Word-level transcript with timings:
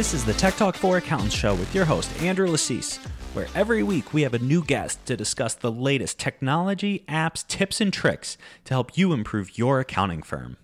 This 0.00 0.14
is 0.14 0.24
the 0.24 0.32
Tech 0.32 0.56
Talk 0.56 0.76
for 0.76 0.96
Accountants 0.96 1.34
show 1.34 1.54
with 1.54 1.74
your 1.74 1.84
host, 1.84 2.10
Andrew 2.22 2.48
Lassise, 2.48 2.96
where 3.34 3.48
every 3.54 3.82
week 3.82 4.14
we 4.14 4.22
have 4.22 4.32
a 4.32 4.38
new 4.38 4.64
guest 4.64 5.04
to 5.04 5.14
discuss 5.14 5.52
the 5.52 5.70
latest 5.70 6.18
technology, 6.18 7.04
apps, 7.06 7.46
tips, 7.46 7.82
and 7.82 7.92
tricks 7.92 8.38
to 8.64 8.72
help 8.72 8.96
you 8.96 9.12
improve 9.12 9.58
your 9.58 9.78
accounting 9.78 10.22
firm. 10.22 10.56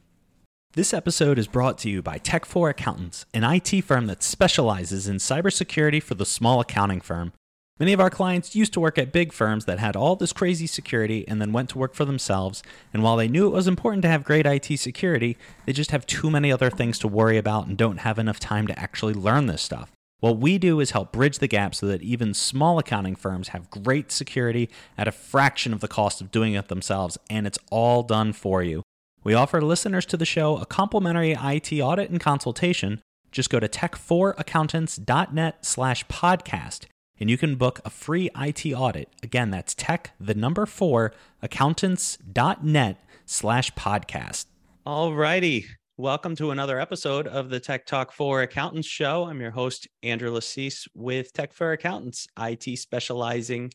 This 0.72 0.94
episode 0.94 1.38
is 1.38 1.48
brought 1.48 1.76
to 1.80 1.90
you 1.90 2.00
by 2.00 2.18
Tech4 2.18 2.70
Accountants, 2.70 3.26
an 3.34 3.44
IT 3.44 3.82
firm 3.82 4.06
that 4.06 4.22
specializes 4.22 5.06
in 5.06 5.16
cybersecurity 5.16 6.02
for 6.02 6.14
the 6.14 6.24
small 6.24 6.60
accounting 6.60 7.02
firm. 7.02 7.34
Many 7.78 7.92
of 7.92 8.00
our 8.00 8.08
clients 8.08 8.56
used 8.56 8.72
to 8.72 8.80
work 8.80 8.96
at 8.96 9.12
big 9.12 9.34
firms 9.34 9.66
that 9.66 9.78
had 9.78 9.96
all 9.96 10.16
this 10.16 10.32
crazy 10.32 10.66
security 10.66 11.28
and 11.28 11.42
then 11.42 11.52
went 11.52 11.68
to 11.70 11.78
work 11.78 11.94
for 11.94 12.06
themselves. 12.06 12.62
And 12.94 13.02
while 13.02 13.16
they 13.16 13.28
knew 13.28 13.46
it 13.46 13.52
was 13.52 13.68
important 13.68 14.00
to 14.02 14.08
have 14.08 14.24
great 14.24 14.46
IT 14.46 14.78
security, 14.78 15.36
they 15.66 15.74
just 15.74 15.90
have 15.90 16.06
too 16.06 16.30
many 16.30 16.50
other 16.50 16.70
things 16.70 16.98
to 17.00 17.08
worry 17.08 17.36
about 17.36 17.66
and 17.66 17.76
don't 17.76 17.98
have 17.98 18.18
enough 18.18 18.40
time 18.40 18.66
to 18.66 18.78
actually 18.78 19.12
learn 19.12 19.44
this 19.44 19.60
stuff. 19.60 19.92
What 20.20 20.38
we 20.38 20.56
do 20.56 20.80
is 20.80 20.92
help 20.92 21.12
bridge 21.12 21.38
the 21.38 21.48
gap 21.48 21.74
so 21.74 21.86
that 21.88 22.00
even 22.00 22.32
small 22.32 22.78
accounting 22.78 23.14
firms 23.14 23.48
have 23.48 23.68
great 23.68 24.10
security 24.10 24.70
at 24.96 25.06
a 25.06 25.12
fraction 25.12 25.74
of 25.74 25.80
the 25.80 25.88
cost 25.88 26.22
of 26.22 26.30
doing 26.30 26.54
it 26.54 26.68
themselves, 26.68 27.18
and 27.28 27.46
it's 27.46 27.58
all 27.70 28.02
done 28.02 28.32
for 28.32 28.62
you. 28.62 28.82
We 29.22 29.34
offer 29.34 29.60
listeners 29.60 30.06
to 30.06 30.16
the 30.16 30.24
show 30.24 30.56
a 30.56 30.64
complimentary 30.64 31.32
IT 31.32 31.70
audit 31.74 32.08
and 32.08 32.20
consultation. 32.20 33.02
Just 33.30 33.50
go 33.50 33.60
to 33.60 33.68
tech4accountants.net 33.68 35.66
slash 35.66 36.06
podcast 36.06 36.86
and 37.18 37.30
you 37.30 37.38
can 37.38 37.56
book 37.56 37.80
a 37.84 37.90
free 37.90 38.30
IT 38.36 38.66
audit. 38.72 39.08
Again, 39.22 39.50
that's 39.50 39.74
tech, 39.74 40.12
the 40.20 40.34
number 40.34 40.66
four, 40.66 41.12
accountants.net 41.42 42.98
slash 43.24 43.72
podcast. 43.72 44.46
All 44.84 45.14
righty. 45.14 45.66
Welcome 45.98 46.36
to 46.36 46.50
another 46.50 46.78
episode 46.78 47.26
of 47.26 47.48
the 47.48 47.58
Tech 47.58 47.86
Talk 47.86 48.12
for 48.12 48.42
Accountants 48.42 48.86
show. 48.86 49.24
I'm 49.24 49.40
your 49.40 49.50
host, 49.50 49.88
Andrew 50.02 50.30
Lassise 50.30 50.86
with 50.94 51.32
Tech 51.32 51.54
for 51.54 51.72
Accountants, 51.72 52.26
IT 52.38 52.78
specializing 52.78 53.72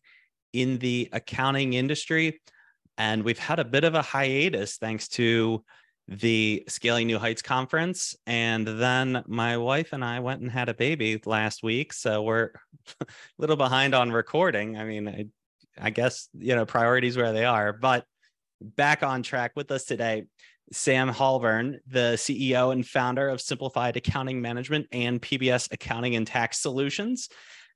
in 0.53 0.78
the 0.78 1.09
accounting 1.11 1.73
industry. 1.73 2.39
And 2.98 3.23
we've 3.23 3.39
had 3.39 3.58
a 3.58 3.66
bit 3.66 3.83
of 3.83 3.95
a 3.95 4.03
hiatus 4.03 4.78
thanks 4.78 5.08
to 5.09 5.64
the 6.12 6.66
Scaling 6.67 7.08
New 7.08 7.17
Heights 7.17 7.42
conference. 7.42 8.16
And 8.28 8.67
then 8.67 9.23
my 9.28 9.58
wife 9.58 9.94
and 9.94 10.04
I 10.04 10.20
went 10.20 10.42
and 10.42 10.52
had 10.52 10.67
a 10.67 10.73
baby 10.73 11.22
last 11.26 11.64
week. 11.64 11.94
So 11.94 12.22
we're 12.22 12.52
a 13.00 13.06
little 13.38 13.56
behind 13.56 13.95
on 13.95 14.12
recording. 14.12 14.78
I 14.78 14.84
mean, 14.84 15.08
I, 15.08 15.28
I 15.80 15.89
guess, 15.89 16.28
you 16.38 16.54
know, 16.54 16.66
priorities 16.66 17.16
where 17.16 17.32
they 17.32 17.45
are, 17.45 17.72
but 17.72 18.06
back 18.59 19.04
on 19.04 19.23
track 19.23 19.54
with 19.56 19.72
us 19.72 19.86
today. 19.86 20.26
Sam 20.73 21.09
Hallburn, 21.09 21.80
the 21.88 22.14
CEO 22.16 22.72
and 22.72 22.86
founder 22.86 23.28
of 23.28 23.42
Simplified 23.42 23.98
Accounting 23.98 24.42
Management 24.42 24.88
and 24.92 25.22
PBS 25.22 25.72
Accounting 25.72 26.16
and 26.16 26.28
Tax 26.28 26.59
Solutions. 26.59 27.30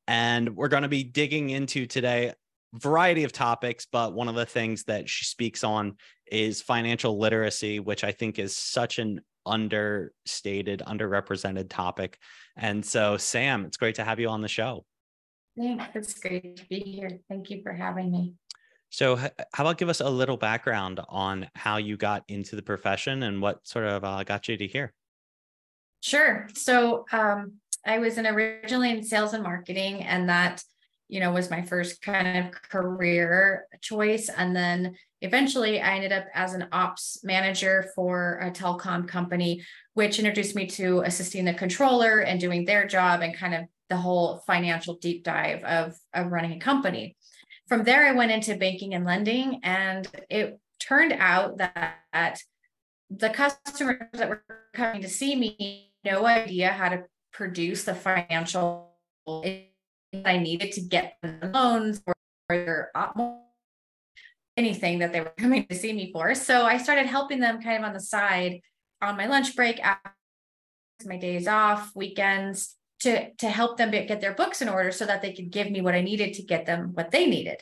And 0.08 0.56
we're 0.56 0.69
going 0.69 0.83
to 0.83 0.89
be 0.89 1.03
digging 1.03 1.50
into 1.50 1.88
today 1.88 2.33
variety 2.76 3.23
of 3.23 3.31
topics, 3.31 3.88
but 3.92 4.14
one 4.14 4.28
of 4.28 4.36
the 4.36 4.45
things 4.45 4.84
that 4.86 5.09
she 5.09 5.26
speaks 5.26 5.64
on 5.64 5.95
is 6.31 6.62
financial 6.62 7.18
literacy, 7.18 7.80
which 7.80 8.04
I 8.04 8.12
think 8.12 8.40
is 8.40 8.56
such 8.56 9.00
an 9.00 9.22
understated, 9.45 10.81
underrepresented 10.86 11.70
topic. 11.70 12.18
And 12.58 12.86
so, 12.86 13.18
Sam, 13.18 13.66
it's 13.66 13.78
great 13.78 13.96
to 13.96 14.03
have 14.03 14.20
you 14.20 14.30
on 14.30 14.42
the 14.42 14.48
show. 14.48 14.86
Yeah, 15.56 15.88
it's 15.94 16.14
great 16.20 16.58
to 16.58 16.66
be 16.68 16.80
here. 16.80 17.20
Thank 17.30 17.50
you 17.50 17.62
for 17.64 17.72
having 17.72 18.12
me. 18.12 18.34
So, 18.90 19.16
how 19.16 19.31
about 19.58 19.78
give 19.78 19.90
us 19.90 20.02
a 20.02 20.09
little 20.09 20.38
background 20.38 21.00
on 21.09 21.50
how 21.53 21.78
you 21.78 21.98
got 21.98 22.23
into 22.28 22.56
the 22.56 22.62
profession 22.62 23.23
and 23.23 23.42
what 23.42 23.66
sort 23.68 23.86
of 23.86 24.03
uh, 24.03 24.23
got 24.23 24.48
you 24.48 24.58
to 24.58 24.68
here? 24.68 24.94
Sure. 26.02 26.48
So, 26.56 27.06
um, 27.12 27.53
I 27.85 28.00
was 28.00 28.18
in 28.18 28.25
originally 28.25 28.90
in 28.90 29.03
sales 29.03 29.34
and 29.34 29.44
marketing, 29.44 30.03
and 30.03 30.30
that 30.30 30.64
you 31.07 31.19
know, 31.19 31.31
was 31.31 31.49
my 31.49 31.61
first 31.61 32.01
kind 32.01 32.38
of 32.38 32.51
career 32.51 33.67
choice. 33.81 34.29
And 34.29 34.55
then 34.55 34.95
eventually 35.21 35.81
I 35.81 35.95
ended 35.95 36.11
up 36.11 36.25
as 36.33 36.53
an 36.53 36.67
ops 36.71 37.19
manager 37.23 37.91
for 37.95 38.39
a 38.41 38.51
telecom 38.51 39.07
company, 39.07 39.63
which 39.93 40.19
introduced 40.19 40.55
me 40.55 40.67
to 40.67 41.01
assisting 41.01 41.45
the 41.45 41.53
controller 41.53 42.19
and 42.19 42.39
doing 42.39 42.66
their 42.66 42.88
job 42.88 43.21
and 43.21 43.35
kind 43.35 43.53
of 43.53 43.66
the 43.89 43.97
whole 43.97 44.39
financial 44.47 44.95
deep 44.95 45.23
dive 45.23 45.63
of, 45.63 45.95
of 46.13 46.31
running 46.31 46.53
a 46.53 46.59
company. 46.59 47.16
From 47.67 47.83
there, 47.83 48.05
I 48.07 48.11
went 48.11 48.31
into 48.31 48.55
banking 48.57 48.93
and 48.93 49.05
lending, 49.05 49.59
and 49.63 50.07
it 50.29 50.59
turned 50.79 51.13
out 51.13 51.57
that 51.57 52.39
the 53.09 53.29
customers 53.29 53.97
that 54.13 54.29
were 54.29 54.43
coming 54.73 55.01
to 55.01 55.09
see 55.09 55.35
me 55.35 55.91
no 56.03 56.25
idea 56.25 56.72
how 56.72 56.89
to 56.89 57.03
produce 57.31 57.83
the 57.83 57.95
financial 57.95 58.91
I 60.25 60.38
needed 60.38 60.71
to 60.73 60.81
get 60.81 61.17
loans 61.53 62.01
or 62.07 62.16
anything 64.57 64.99
that 64.99 65.11
they 65.11 65.21
were 65.21 65.33
coming 65.38 65.66
to 65.67 65.75
see 65.75 65.93
me 65.93 66.11
for. 66.11 66.35
So 66.35 66.66
I 66.66 66.77
started 66.77 67.05
helping 67.05 67.39
them 67.39 67.61
kind 67.61 67.77
of 67.77 67.83
on 67.83 67.93
the 67.93 67.99
side 67.99 68.61
on 69.01 69.17
my 69.17 69.25
lunch 69.27 69.55
break, 69.55 69.79
my 71.05 71.17
days 71.17 71.47
off, 71.47 71.91
weekends 71.95 72.75
to 73.01 73.31
to 73.35 73.49
help 73.49 73.77
them 73.77 73.91
get 73.91 74.21
their 74.21 74.33
books 74.33 74.61
in 74.61 74.69
order 74.69 74.91
so 74.91 75.05
that 75.05 75.21
they 75.21 75.33
could 75.33 75.51
give 75.51 75.69
me 75.69 75.81
what 75.81 75.95
I 75.95 76.01
needed 76.01 76.33
to 76.35 76.43
get 76.43 76.66
them 76.66 76.91
what 76.93 77.11
they 77.11 77.27
needed. 77.27 77.61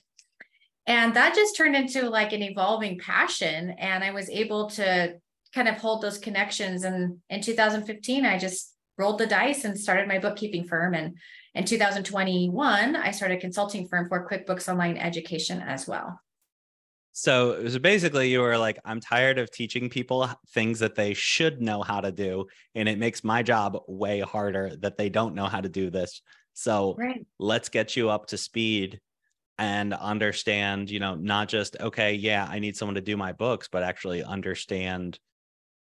And 0.86 1.16
that 1.16 1.34
just 1.34 1.56
turned 1.56 1.76
into 1.76 2.10
like 2.10 2.34
an 2.34 2.44
evolving 2.44 3.00
passion 3.00 3.72
and 3.72 4.04
I 4.04 4.12
was 4.12 4.30
able 4.30 4.70
to 4.72 5.16
kind 5.56 5.68
of 5.68 5.76
hold 5.76 6.02
those 6.02 6.18
connections 6.18 6.84
and 6.84 7.20
in 7.30 7.42
2015 7.42 8.26
I 8.26 8.38
just 8.38 8.74
rolled 8.98 9.18
the 9.18 9.28
dice 9.28 9.66
and 9.66 9.80
started 9.80 10.08
my 10.08 10.20
bookkeeping 10.20 10.66
firm 10.66 10.94
and 10.94 11.16
in 11.56 11.66
2021, 11.66 12.96
I 12.96 13.12
started 13.12 13.38
a 13.38 13.42
consulting 13.42 13.88
firm 13.88 14.10
for 14.10 14.28
QuickBooks 14.28 14.68
Online 14.68 14.98
Education 14.98 15.62
as 15.62 15.88
well. 15.88 16.20
So 17.16 17.52
it 17.52 17.64
was 17.64 17.78
basically 17.78 18.30
you 18.30 18.42
were 18.42 18.58
like, 18.58 18.80
I'm 18.84 19.00
tired 19.00 19.38
of 19.38 19.52
teaching 19.52 19.88
people 19.88 20.28
things 20.50 20.80
that 20.80 20.96
they 20.96 21.14
should 21.14 21.62
know 21.62 21.84
how 21.84 22.02
to 22.02 22.12
do. 22.12 22.48
And 22.74 22.90
it 22.90 22.98
makes 22.98 23.24
my 23.24 23.44
job 23.44 23.78
way 23.88 24.20
harder 24.22 24.76
that 24.78 24.98
they 24.98 25.10
don't 25.10 25.36
know 25.36 25.46
how 25.46 25.62
to 25.62 25.70
do 25.70 25.92
this. 25.92 26.24
So 26.54 26.96
right. 26.98 27.24
let's 27.38 27.70
get 27.70 27.96
you 27.96 28.10
up 28.10 28.28
to 28.28 28.38
speed 28.38 29.00
and 29.60 29.94
understand, 29.94 30.90
you 30.90 31.00
know, 31.00 31.14
not 31.14 31.50
just, 31.50 31.78
okay, 31.80 32.16
yeah, 32.16 32.48
I 32.50 32.58
need 32.58 32.76
someone 32.76 32.96
to 32.96 33.02
do 33.02 33.16
my 33.16 33.32
books, 33.32 33.70
but 33.72 33.84
actually 33.84 34.24
understand 34.24 35.20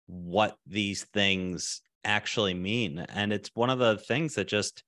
what 0.06 0.56
these 0.66 1.04
things 1.12 1.82
actually 2.04 2.54
mean. 2.54 3.00
And 3.00 3.34
it's 3.34 3.50
one 3.52 3.68
of 3.68 3.78
the 3.78 3.98
things 3.98 4.34
that 4.36 4.48
just 4.48 4.82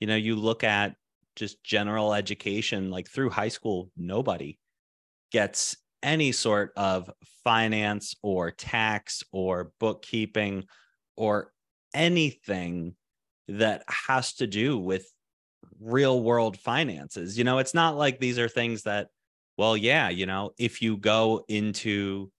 you 0.00 0.06
know 0.06 0.16
you 0.16 0.36
look 0.36 0.64
at 0.64 0.94
just 1.36 1.62
general 1.62 2.14
education 2.14 2.90
like 2.90 3.08
through 3.08 3.30
high 3.30 3.48
school 3.48 3.90
nobody 3.96 4.58
gets 5.30 5.76
any 6.02 6.32
sort 6.32 6.72
of 6.76 7.10
finance 7.44 8.14
or 8.22 8.50
tax 8.50 9.22
or 9.32 9.72
bookkeeping 9.80 10.64
or 11.16 11.52
anything 11.94 12.94
that 13.48 13.82
has 13.88 14.34
to 14.34 14.46
do 14.46 14.78
with 14.78 15.06
real 15.80 16.22
world 16.22 16.58
finances. 16.58 17.38
You 17.38 17.44
know 17.44 17.58
it's 17.58 17.74
not 17.74 17.96
like 17.96 18.20
these 18.20 18.38
are 18.38 18.48
things 18.48 18.82
that 18.82 19.08
well 19.56 19.76
yeah 19.76 20.08
you 20.08 20.26
know 20.26 20.52
if 20.58 20.82
you 20.82 20.96
go 20.96 21.44
into 21.48 22.30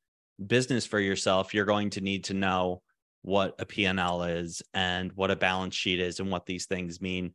business 0.46 0.86
for 0.86 1.00
yourself 1.00 1.54
you're 1.54 1.66
going 1.66 1.90
to 1.92 2.02
need 2.02 2.26
to 2.26 2.34
know 2.34 2.82
what 3.22 3.56
a 3.60 3.66
P&L 3.66 4.24
is 4.24 4.62
and 4.74 5.12
what 5.14 5.30
a 5.30 5.36
balance 5.36 5.76
sheet 5.76 6.00
is 6.00 6.22
and 6.22 6.32
what 6.32 6.46
these 6.46 6.66
things 6.66 7.02
mean 7.02 7.34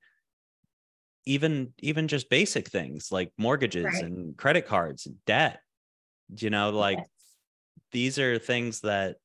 even 1.26 1.72
even 1.80 2.08
just 2.08 2.28
basic 2.28 2.68
things 2.68 3.10
like 3.10 3.32
mortgages 3.38 3.84
right. 3.84 4.02
and 4.02 4.36
credit 4.36 4.66
cards 4.66 5.06
and 5.06 5.16
debt 5.26 5.60
you 6.36 6.50
know 6.50 6.70
like 6.70 6.98
yes. 6.98 7.08
these 7.92 8.18
are 8.18 8.38
things 8.38 8.80
that 8.80 9.16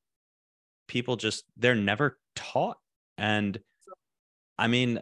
people 0.88 1.16
just 1.16 1.44
they're 1.57 1.75
never 1.75 2.18
taught 2.36 2.78
and 3.18 3.60
i 4.57 4.68
mean 4.68 5.00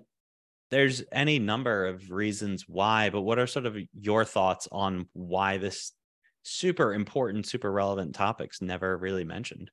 there's 0.69 1.03
any 1.11 1.39
number 1.39 1.85
of 1.85 2.11
reasons 2.11 2.65
why 2.67 3.09
but 3.09 3.21
what 3.21 3.39
are 3.39 3.47
sort 3.47 3.65
of 3.65 3.77
your 3.93 4.25
thoughts 4.25 4.67
on 4.71 5.07
why 5.13 5.57
this 5.57 5.93
super 6.43 6.93
important 6.93 7.45
super 7.45 7.71
relevant 7.71 8.15
topics 8.15 8.61
never 8.61 8.97
really 8.97 9.23
mentioned 9.23 9.69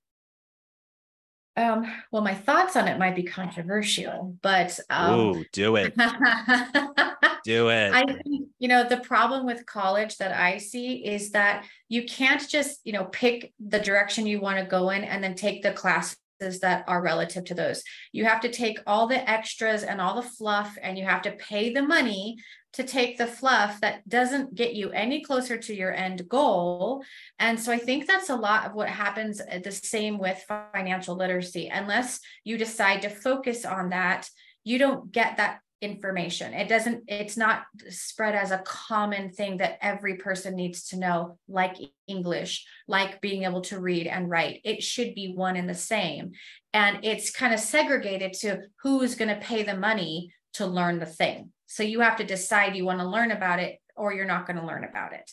um, 1.56 1.86
well, 2.10 2.22
my 2.22 2.34
thoughts 2.34 2.74
on 2.74 2.88
it 2.88 2.98
might 2.98 3.14
be 3.14 3.22
controversial, 3.22 4.36
but 4.42 4.78
um, 4.90 5.20
Ooh, 5.20 5.44
do 5.52 5.76
it. 5.76 5.94
do 7.44 7.68
it. 7.68 7.92
I 7.92 8.04
think, 8.04 8.48
you 8.58 8.68
know, 8.68 8.88
the 8.88 8.98
problem 8.98 9.46
with 9.46 9.66
college 9.66 10.16
that 10.16 10.32
I 10.32 10.58
see 10.58 11.04
is 11.04 11.30
that 11.30 11.64
you 11.88 12.04
can't 12.06 12.46
just, 12.48 12.80
you 12.84 12.92
know, 12.92 13.04
pick 13.04 13.52
the 13.64 13.78
direction 13.78 14.26
you 14.26 14.40
want 14.40 14.58
to 14.58 14.64
go 14.64 14.90
in 14.90 15.04
and 15.04 15.22
then 15.22 15.36
take 15.36 15.62
the 15.62 15.72
classes 15.72 16.16
that 16.60 16.84
are 16.88 17.00
relative 17.00 17.44
to 17.44 17.54
those. 17.54 17.84
You 18.10 18.24
have 18.24 18.40
to 18.40 18.50
take 18.50 18.80
all 18.86 19.06
the 19.06 19.30
extras 19.30 19.84
and 19.84 20.00
all 20.00 20.16
the 20.16 20.28
fluff 20.28 20.76
and 20.82 20.98
you 20.98 21.04
have 21.04 21.22
to 21.22 21.32
pay 21.32 21.72
the 21.72 21.82
money 21.82 22.36
to 22.74 22.82
take 22.82 23.16
the 23.16 23.26
fluff 23.26 23.80
that 23.80 24.06
doesn't 24.08 24.54
get 24.54 24.74
you 24.74 24.90
any 24.90 25.22
closer 25.22 25.56
to 25.56 25.74
your 25.74 25.92
end 25.92 26.28
goal. 26.28 27.02
And 27.38 27.58
so 27.58 27.72
I 27.72 27.78
think 27.78 28.06
that's 28.06 28.30
a 28.30 28.36
lot 28.36 28.66
of 28.66 28.74
what 28.74 28.88
happens 28.88 29.40
uh, 29.40 29.60
the 29.62 29.72
same 29.72 30.18
with 30.18 30.44
financial 30.72 31.16
literacy. 31.16 31.70
Unless 31.72 32.20
you 32.44 32.58
decide 32.58 33.02
to 33.02 33.08
focus 33.08 33.64
on 33.64 33.90
that, 33.90 34.28
you 34.64 34.78
don't 34.78 35.12
get 35.12 35.36
that 35.36 35.60
information. 35.80 36.54
It 36.54 36.68
doesn't, 36.68 37.04
it's 37.08 37.36
not 37.36 37.62
spread 37.90 38.34
as 38.34 38.50
a 38.50 38.62
common 38.64 39.30
thing 39.30 39.58
that 39.58 39.78
every 39.80 40.16
person 40.16 40.56
needs 40.56 40.88
to 40.88 40.98
know, 40.98 41.38
like 41.46 41.76
English, 42.08 42.66
like 42.88 43.20
being 43.20 43.44
able 43.44 43.60
to 43.62 43.78
read 43.78 44.06
and 44.06 44.28
write. 44.28 44.60
It 44.64 44.82
should 44.82 45.14
be 45.14 45.34
one 45.34 45.56
and 45.56 45.68
the 45.68 45.74
same. 45.74 46.32
And 46.72 47.04
it's 47.04 47.30
kind 47.30 47.54
of 47.54 47.60
segregated 47.60 48.32
to 48.40 48.62
who's 48.82 49.14
going 49.14 49.28
to 49.28 49.46
pay 49.46 49.62
the 49.62 49.76
money 49.76 50.32
to 50.54 50.66
learn 50.66 50.98
the 50.98 51.06
thing. 51.06 51.52
So 51.66 51.82
you 51.82 52.00
have 52.00 52.16
to 52.16 52.24
decide 52.24 52.76
you 52.76 52.84
want 52.84 53.00
to 53.00 53.06
learn 53.06 53.30
about 53.30 53.58
it 53.58 53.78
or 53.96 54.12
you're 54.12 54.24
not 54.24 54.46
going 54.46 54.56
to 54.56 54.66
learn 54.66 54.84
about 54.84 55.12
it. 55.12 55.30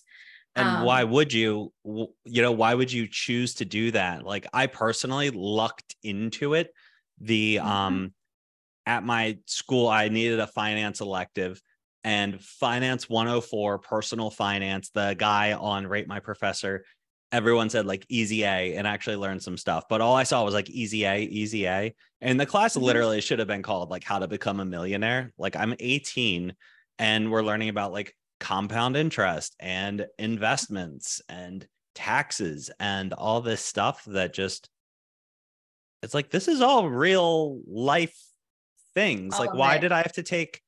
And 0.56 0.68
um, 0.68 0.86
why 0.86 1.04
would 1.04 1.32
you, 1.32 1.72
you 1.84 2.42
know, 2.42 2.52
why 2.52 2.74
would 2.74 2.92
you 2.92 3.08
choose 3.10 3.56
to 3.56 3.66
do 3.66 3.92
that? 3.92 4.24
Like 4.24 4.48
I 4.54 4.68
personally 4.68 5.30
lucked 5.30 5.96
into 6.04 6.54
it. 6.54 6.74
The, 7.20 7.58
mm-hmm. 7.58 7.68
um, 7.68 8.14
at 8.86 9.04
my 9.04 9.38
school, 9.46 9.88
I 9.88 10.10
needed 10.10 10.40
a 10.40 10.48
finance 10.48 11.02
elective 11.02 11.62
and 12.04 12.42
finance 12.42 13.10
104 13.10 13.80
personal 13.80 14.30
finance 14.32 14.90
the 14.90 15.16
guy 15.18 15.54
on 15.54 15.86
rate 15.86 16.08
my 16.08 16.20
professor 16.20 16.84
everyone 17.32 17.70
said 17.70 17.86
like 17.86 18.06
easy 18.10 18.44
a 18.44 18.76
and 18.76 18.86
actually 18.86 19.16
learned 19.16 19.42
some 19.42 19.58
stuff 19.58 19.86
but 19.90 20.02
all 20.02 20.16
i 20.16 20.24
saw 20.24 20.44
was 20.44 20.54
like 20.54 20.70
easy 20.70 21.06
a 21.06 21.22
easy 21.22 21.66
a 21.66 21.94
and 22.22 22.40
the 22.40 22.46
class 22.46 22.76
mm-hmm. 22.76 22.86
literally 22.86 23.22
should 23.22 23.40
have 23.40 23.48
been 23.48 23.62
called 23.62 23.90
like 23.90 24.04
how 24.04 24.20
to 24.20 24.28
become 24.28 24.60
a 24.60 24.66
millionaire 24.66 25.32
like 25.38 25.56
i'm 25.56 25.74
18 25.80 26.54
and 27.00 27.32
we're 27.32 27.44
learning 27.44 27.70
about 27.70 27.92
like 27.92 28.16
compound 28.40 28.98
interest 28.98 29.56
and 29.60 30.06
investments 30.18 31.22
and 31.30 31.68
taxes 31.94 32.72
and 32.80 33.14
all 33.14 33.42
this 33.42 33.64
stuff 33.64 34.04
that 34.06 34.34
just 34.34 34.70
it's 36.02 36.14
like 36.14 36.32
this 36.32 36.48
is 36.48 36.62
all 36.62 36.90
real 36.90 37.62
life 37.68 38.18
things. 38.94 39.36
All 39.36 39.46
like, 39.46 39.54
why 39.54 39.76
it. 39.76 39.80
did 39.80 39.92
I 39.92 39.98
have 39.98 40.14
to 40.14 40.24
take, 40.24 40.62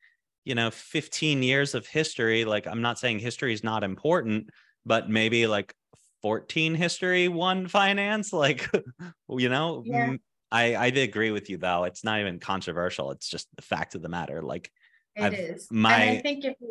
you 0.44 0.56
know, 0.56 0.72
15 0.72 1.44
years 1.44 1.76
of 1.76 1.88
history? 1.88 2.46
Like, 2.46 2.68
I'm 2.68 2.82
not 2.82 3.00
saying 3.00 3.20
history 3.20 3.54
is 3.54 3.64
not 3.64 3.84
important, 3.84 4.50
but 4.86 5.10
maybe 5.10 5.48
like 5.48 5.74
14 6.24 6.74
history, 6.74 7.28
one 7.28 7.68
finance. 7.68 8.34
Like, 8.34 8.68
you 9.30 9.50
know, 9.50 9.84
yeah. 9.86 10.08
Mm, 10.08 10.20
I, 10.52 10.76
I 10.76 10.86
agree 10.88 11.32
with 11.32 11.50
you 11.50 11.58
though. 11.58 11.84
It's 11.84 12.04
not 12.04 12.20
even 12.20 12.40
controversial. 12.40 13.12
It's 13.12 13.30
just 13.30 13.48
the 13.56 13.62
fact 13.62 13.94
of 13.96 14.02
the 14.02 14.10
matter. 14.10 14.42
Like, 14.42 14.72
it 15.16 15.34
is. 15.34 15.68
My, 15.70 15.94
and 15.94 16.18
I 16.18 16.22
think 16.22 16.44
if 16.44 16.56
we 16.60 16.70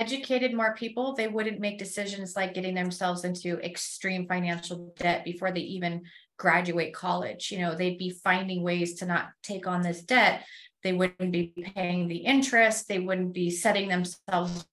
educated 0.00 0.52
more 0.52 0.74
people, 0.74 1.14
they 1.14 1.28
wouldn't 1.28 1.60
make 1.60 1.78
decisions 1.78 2.34
like 2.34 2.52
getting 2.52 2.74
themselves 2.74 3.24
into 3.24 3.60
extreme 3.60 4.26
financial 4.26 4.92
debt 4.98 5.24
before 5.24 5.52
they 5.52 5.60
even 5.60 6.02
graduate 6.36 6.92
college. 6.92 7.52
You 7.52 7.60
know, 7.60 7.76
they'd 7.76 7.98
be 7.98 8.10
finding 8.10 8.64
ways 8.64 8.94
to 8.94 9.06
not 9.06 9.28
take 9.44 9.68
on 9.68 9.82
this 9.82 10.02
debt 10.02 10.44
they 10.84 10.92
wouldn't 10.92 11.32
be 11.32 11.52
paying 11.74 12.06
the 12.06 12.18
interest. 12.18 12.86
They 12.86 13.00
wouldn't 13.00 13.32
be 13.32 13.50
setting 13.50 13.88
themselves 13.88 14.66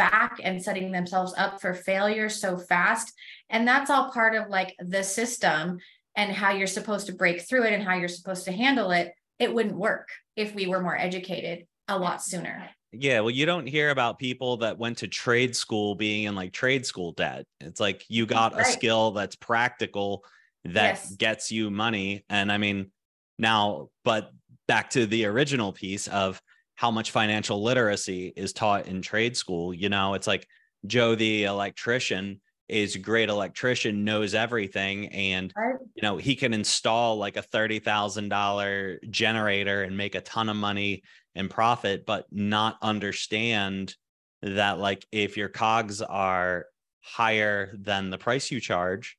back 0.00 0.40
and 0.42 0.62
setting 0.62 0.90
themselves 0.90 1.34
up 1.36 1.60
for 1.60 1.74
failure 1.74 2.30
so 2.30 2.56
fast. 2.56 3.12
And 3.50 3.68
that's 3.68 3.90
all 3.90 4.10
part 4.10 4.34
of 4.34 4.48
like 4.48 4.74
the 4.78 5.02
system 5.02 5.78
and 6.16 6.32
how 6.32 6.52
you're 6.52 6.66
supposed 6.66 7.06
to 7.08 7.12
break 7.12 7.42
through 7.42 7.64
it 7.64 7.74
and 7.74 7.82
how 7.82 7.96
you're 7.96 8.08
supposed 8.08 8.46
to 8.46 8.52
handle 8.52 8.92
it. 8.92 9.12
It 9.38 9.52
wouldn't 9.52 9.76
work 9.76 10.08
if 10.36 10.54
we 10.54 10.66
were 10.66 10.80
more 10.80 10.96
educated 10.96 11.66
a 11.86 11.98
lot 11.98 12.22
sooner. 12.22 12.70
Yeah, 12.92 13.20
well, 13.20 13.30
you 13.30 13.44
don't 13.44 13.66
hear 13.66 13.90
about 13.90 14.18
people 14.18 14.56
that 14.58 14.78
went 14.78 14.98
to 14.98 15.08
trade 15.08 15.54
school 15.54 15.94
being 15.94 16.24
in 16.24 16.34
like 16.34 16.54
trade 16.54 16.86
school 16.86 17.12
debt. 17.12 17.44
It's 17.60 17.78
like 17.78 18.02
you 18.08 18.24
got 18.24 18.54
right. 18.54 18.66
a 18.66 18.70
skill 18.70 19.10
that's 19.10 19.36
practical 19.36 20.24
that 20.64 20.94
yes. 20.94 21.14
gets 21.14 21.52
you 21.52 21.70
money. 21.70 22.24
And 22.30 22.50
I 22.50 22.56
mean, 22.56 22.90
now, 23.38 23.90
but 24.02 24.30
back 24.66 24.88
to 24.90 25.04
the 25.04 25.26
original 25.26 25.72
piece 25.72 26.08
of 26.08 26.40
how 26.80 26.90
much 26.90 27.10
financial 27.10 27.62
literacy 27.62 28.32
is 28.34 28.54
taught 28.54 28.86
in 28.86 29.02
trade 29.02 29.36
school. 29.36 29.74
You 29.74 29.90
know, 29.90 30.14
it's 30.14 30.26
like 30.26 30.48
Joe 30.86 31.14
the 31.14 31.44
electrician 31.44 32.40
is 32.68 32.94
a 32.94 32.98
great 32.98 33.28
electrician, 33.28 34.02
knows 34.02 34.32
everything, 34.32 35.08
and 35.08 35.52
you 35.94 36.00
know 36.00 36.16
he 36.16 36.34
can 36.34 36.54
install 36.54 37.18
like 37.18 37.36
a 37.36 37.42
thirty 37.42 37.80
thousand 37.80 38.30
dollar 38.30 38.98
generator 39.10 39.82
and 39.82 39.94
make 39.94 40.14
a 40.14 40.22
ton 40.22 40.48
of 40.48 40.56
money 40.56 41.02
and 41.34 41.50
profit, 41.50 42.06
but 42.06 42.24
not 42.32 42.78
understand 42.80 43.94
that 44.40 44.78
like 44.78 45.06
if 45.12 45.36
your 45.36 45.50
cogs 45.50 46.00
are 46.00 46.64
higher 47.02 47.74
than 47.78 48.08
the 48.08 48.16
price 48.16 48.50
you 48.50 48.58
charge, 48.58 49.18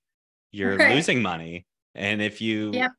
you're 0.52 0.78
right. 0.78 0.96
losing 0.96 1.22
money. 1.22 1.68
And 1.94 2.24
if 2.24 2.42
you 2.42 2.72
yep 2.74 2.92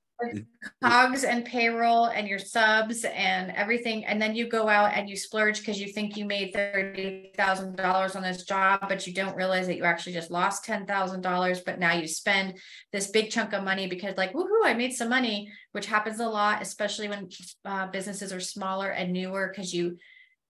cogs 0.82 1.24
and 1.24 1.44
payroll 1.44 2.06
and 2.06 2.28
your 2.28 2.38
subs 2.38 3.04
and 3.04 3.50
everything 3.52 4.04
and 4.04 4.20
then 4.20 4.34
you 4.34 4.48
go 4.48 4.68
out 4.68 4.92
and 4.94 5.08
you 5.08 5.16
splurge 5.16 5.58
because 5.58 5.80
you 5.80 5.88
think 5.88 6.16
you 6.16 6.24
made 6.24 6.54
$30,000 6.54 8.16
on 8.16 8.22
this 8.22 8.44
job 8.44 8.80
but 8.88 9.06
you 9.06 9.12
don't 9.12 9.36
realize 9.36 9.66
that 9.66 9.76
you 9.76 9.84
actually 9.84 10.12
just 10.12 10.30
lost 10.30 10.64
$10,000 10.64 11.64
but 11.64 11.78
now 11.78 11.92
you 11.92 12.06
spend 12.06 12.58
this 12.92 13.10
big 13.10 13.30
chunk 13.30 13.52
of 13.52 13.64
money 13.64 13.86
because 13.86 14.16
like 14.16 14.32
woohoo 14.32 14.64
I 14.64 14.74
made 14.74 14.92
some 14.92 15.08
money 15.08 15.50
which 15.72 15.86
happens 15.86 16.20
a 16.20 16.28
lot 16.28 16.62
especially 16.62 17.08
when 17.08 17.28
uh, 17.64 17.86
businesses 17.88 18.32
are 18.32 18.40
smaller 18.40 18.90
and 18.90 19.12
newer 19.12 19.52
because 19.54 19.72
you 19.72 19.96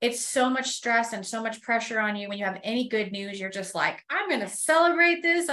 it's 0.00 0.20
so 0.20 0.50
much 0.50 0.68
stress 0.68 1.12
and 1.12 1.24
so 1.24 1.40
much 1.40 1.62
pressure 1.62 2.00
on 2.00 2.16
you. 2.16 2.28
When 2.28 2.36
you 2.36 2.44
have 2.44 2.58
any 2.64 2.88
good 2.88 3.12
news 3.12 3.38
you're 3.38 3.50
just 3.50 3.74
like 3.74 4.04
I'm 4.10 4.28
going 4.28 4.40
to 4.40 4.48
celebrate 4.48 5.22
this 5.22 5.48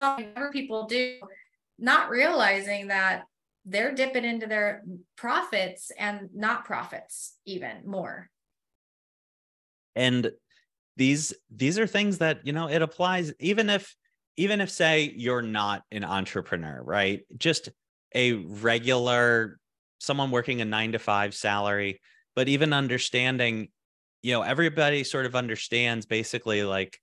whatever 0.00 0.50
people 0.50 0.86
do, 0.86 1.18
not 1.78 2.10
realizing 2.10 2.88
that 2.88 3.24
they're 3.64 3.94
dipping 3.94 4.24
into 4.24 4.46
their 4.46 4.82
profits 5.16 5.92
and 5.98 6.30
not 6.34 6.64
profits 6.64 7.36
even 7.44 7.82
more. 7.84 8.28
And 9.94 10.30
these 10.96 11.34
these 11.54 11.78
are 11.78 11.86
things 11.86 12.18
that 12.18 12.46
you 12.46 12.52
know 12.52 12.68
it 12.68 12.82
applies 12.82 13.32
even 13.38 13.70
if 13.70 13.94
even 14.36 14.60
if 14.60 14.70
say 14.70 15.12
you're 15.16 15.42
not 15.42 15.82
an 15.90 16.04
entrepreneur 16.04 16.82
right 16.82 17.22
just 17.38 17.70
a 18.14 18.34
regular 18.34 19.58
someone 19.98 20.30
working 20.30 20.60
a 20.60 20.64
9 20.64 20.92
to 20.92 20.98
5 20.98 21.34
salary 21.34 22.00
but 22.34 22.48
even 22.48 22.72
understanding 22.72 23.68
you 24.22 24.32
know 24.32 24.42
everybody 24.42 25.04
sort 25.04 25.26
of 25.26 25.34
understands 25.34 26.06
basically 26.06 26.64
like 26.64 26.98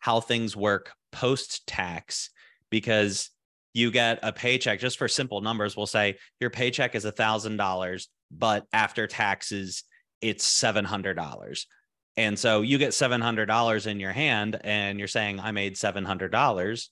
how 0.00 0.20
things 0.20 0.54
work 0.54 0.92
post 1.14 1.66
tax 1.66 2.30
because 2.70 3.30
you 3.72 3.90
get 3.90 4.18
a 4.22 4.32
paycheck 4.32 4.78
just 4.80 4.98
for 4.98 5.08
simple 5.08 5.40
numbers 5.40 5.76
we'll 5.76 5.86
say 5.86 6.16
your 6.40 6.50
paycheck 6.50 6.94
is 6.94 7.04
a 7.04 7.12
thousand 7.12 7.56
dollars 7.56 8.08
but 8.30 8.66
after 8.72 9.06
taxes 9.06 9.84
it's 10.24 10.44
seven 10.44 10.84
hundred 10.84 11.14
dollars. 11.14 11.66
And 12.16 12.38
so 12.38 12.62
you 12.62 12.78
get 12.78 12.94
seven 12.94 13.20
hundred 13.20 13.46
dollars 13.46 13.86
in 13.86 14.00
your 14.00 14.12
hand 14.12 14.58
and 14.62 14.98
you're 14.98 15.08
saying 15.08 15.40
i 15.40 15.50
made 15.50 15.76
seven 15.76 16.04
hundred 16.04 16.32
dollars 16.32 16.90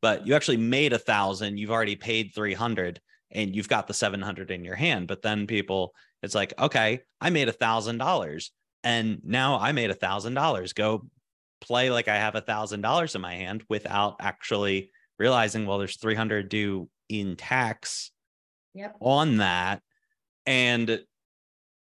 but 0.00 0.26
you 0.26 0.34
actually 0.34 0.56
made 0.56 0.92
a 0.92 0.98
thousand 0.98 1.58
you've 1.58 1.70
already 1.70 1.96
paid 1.96 2.32
300 2.34 3.00
and 3.30 3.54
you've 3.54 3.68
got 3.68 3.86
the 3.86 3.94
700 3.94 4.50
in 4.50 4.64
your 4.64 4.74
hand. 4.74 5.08
But 5.08 5.22
then 5.22 5.46
people 5.46 5.94
it's 6.22 6.34
like 6.34 6.54
okay 6.58 7.00
i 7.20 7.30
made 7.30 7.48
a 7.48 7.52
thousand 7.52 7.98
dollars 7.98 8.52
and 8.84 9.20
now 9.24 9.58
i 9.58 9.72
made 9.72 9.90
a 9.90 9.94
thousand 9.94 10.34
dollars. 10.34 10.72
Go 10.72 11.06
play 11.62 11.90
like 11.90 12.08
I 12.08 12.16
have 12.16 12.34
a 12.34 12.40
thousand 12.40 12.82
dollars 12.82 13.14
in 13.14 13.20
my 13.20 13.34
hand 13.34 13.64
without 13.68 14.16
actually 14.20 14.90
realizing, 15.18 15.66
well, 15.66 15.78
there's 15.78 15.96
300 15.96 16.48
due 16.48 16.88
in 17.08 17.36
tax 17.36 18.10
yep. 18.74 18.96
on 19.00 19.38
that. 19.38 19.80
And 20.46 21.00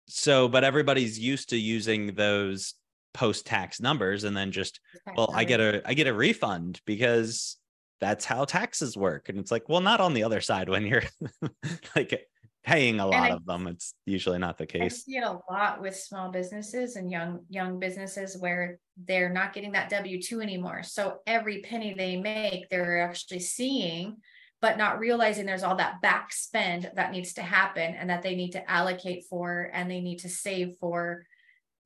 so, 0.07 0.49
but 0.49 0.65
everybody's 0.65 1.19
used 1.19 1.51
to 1.51 1.57
using 1.57 2.15
those 2.15 2.75
post 3.15 3.47
tax 3.47 3.81
numbers 3.81 4.25
and 4.25 4.37
then 4.37 4.53
just, 4.53 4.81
well, 5.17 5.31
I 5.35 5.45
get 5.45 5.61
a, 5.61 5.83
I 5.85 5.95
get 5.95 6.07
a 6.07 6.15
refund 6.15 6.81
because 6.85 7.57
that's 8.01 8.25
how 8.25 8.45
taxes 8.45 8.97
work. 8.97 9.29
And 9.29 9.39
it's 9.39 9.51
like, 9.51 9.69
well, 9.69 9.81
not 9.81 10.01
on 10.01 10.15
the 10.15 10.25
other 10.25 10.41
side 10.41 10.69
when 10.69 10.87
you're 10.87 11.03
like 11.97 12.27
paying 12.65 13.01
a 13.01 13.07
lot 13.07 13.31
I, 13.31 13.35
of 13.35 13.47
them 13.47 13.67
it's 13.67 13.95
usually 14.07 14.39
not 14.39 14.59
the 14.59 14.67
case. 14.67 14.83
I 14.83 14.89
see 14.89 15.17
it 15.17 15.25
a 15.25 15.39
lot 15.51 15.81
with 15.81 15.97
small 15.97 16.31
businesses 16.31 16.97
and 16.97 17.11
young 17.11 17.41
young 17.49 17.79
businesses 17.79 18.37
where 18.39 18.79
they're 19.05 19.31
not 19.31 19.55
getting 19.55 19.73
that 19.73 19.91
w2 19.91 20.43
anymore. 20.43 20.83
So 20.83 21.19
every 21.27 21.63
penny 21.63 21.95
they 21.95 22.17
make 22.17 22.69
they're 22.69 23.03
actually 23.03 23.41
seeing 23.41 24.17
but 24.61 24.77
not 24.77 24.99
realizing 24.99 25.47
there's 25.47 25.63
all 25.63 25.77
that 25.77 26.03
back 26.03 26.33
spend 26.35 26.91
that 26.95 27.13
needs 27.13 27.33
to 27.33 27.43
happen 27.43 27.95
and 27.95 28.11
that 28.11 28.23
they 28.23 28.35
need 28.35 28.51
to 28.51 28.71
allocate 28.71 29.25
for 29.31 29.71
and 29.73 29.91
they 29.91 30.01
need 30.01 30.19
to 30.19 30.29
save 30.29 30.75
for. 30.79 31.25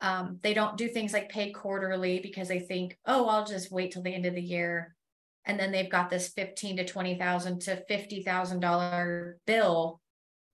Um, 0.00 0.40
they 0.42 0.54
don't 0.54 0.76
do 0.76 0.88
things 0.88 1.12
like 1.12 1.28
pay 1.28 1.52
quarterly 1.52 2.18
because 2.18 2.48
they 2.48 2.58
think 2.58 2.98
oh 3.06 3.28
i'll 3.28 3.46
just 3.46 3.70
wait 3.70 3.92
till 3.92 4.02
the 4.02 4.14
end 4.14 4.26
of 4.26 4.34
the 4.34 4.42
year. 4.42 4.96
And 5.46 5.60
then 5.60 5.72
they've 5.72 5.90
got 5.90 6.10
this 6.10 6.28
15 6.28 6.78
to 6.78 6.84
20,000 6.84 7.60
to 7.62 7.76
50,000 7.86 8.60
dollar 8.60 9.38
bill 9.46 10.00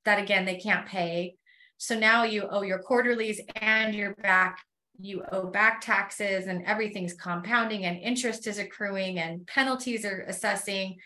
that 0.04 0.22
again 0.22 0.44
they 0.44 0.56
can't 0.56 0.86
pay. 0.86 1.36
So 1.78 1.98
now 1.98 2.24
you 2.24 2.46
owe 2.50 2.62
your 2.62 2.78
quarterlies 2.78 3.40
and 3.56 3.94
your 3.94 4.14
back 4.16 4.58
you 5.02 5.24
owe 5.32 5.46
back 5.46 5.80
taxes 5.80 6.46
and 6.46 6.64
everything's 6.64 7.14
compounding 7.14 7.84
and 7.84 7.98
interest 7.98 8.46
is 8.46 8.58
accruing 8.58 9.18
and 9.18 9.46
penalties 9.46 10.04
are 10.04 10.24
assessing. 10.28 10.96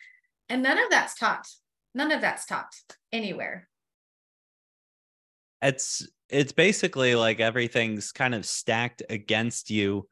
And 0.49 0.63
none 0.63 0.79
of 0.79 0.91
that's 0.91 1.15
taught. 1.15 1.47
None 1.95 2.11
of 2.11 2.21
that's 2.21 2.45
taught 2.45 2.75
anywhere. 3.13 3.69
It's 5.63 6.07
it's 6.29 6.53
basically 6.53 7.15
like 7.15 7.41
everything's 7.41 8.13
kind 8.13 8.35
of 8.35 8.45
stacked 8.45 9.03
against 9.09 9.71
you 9.71 10.09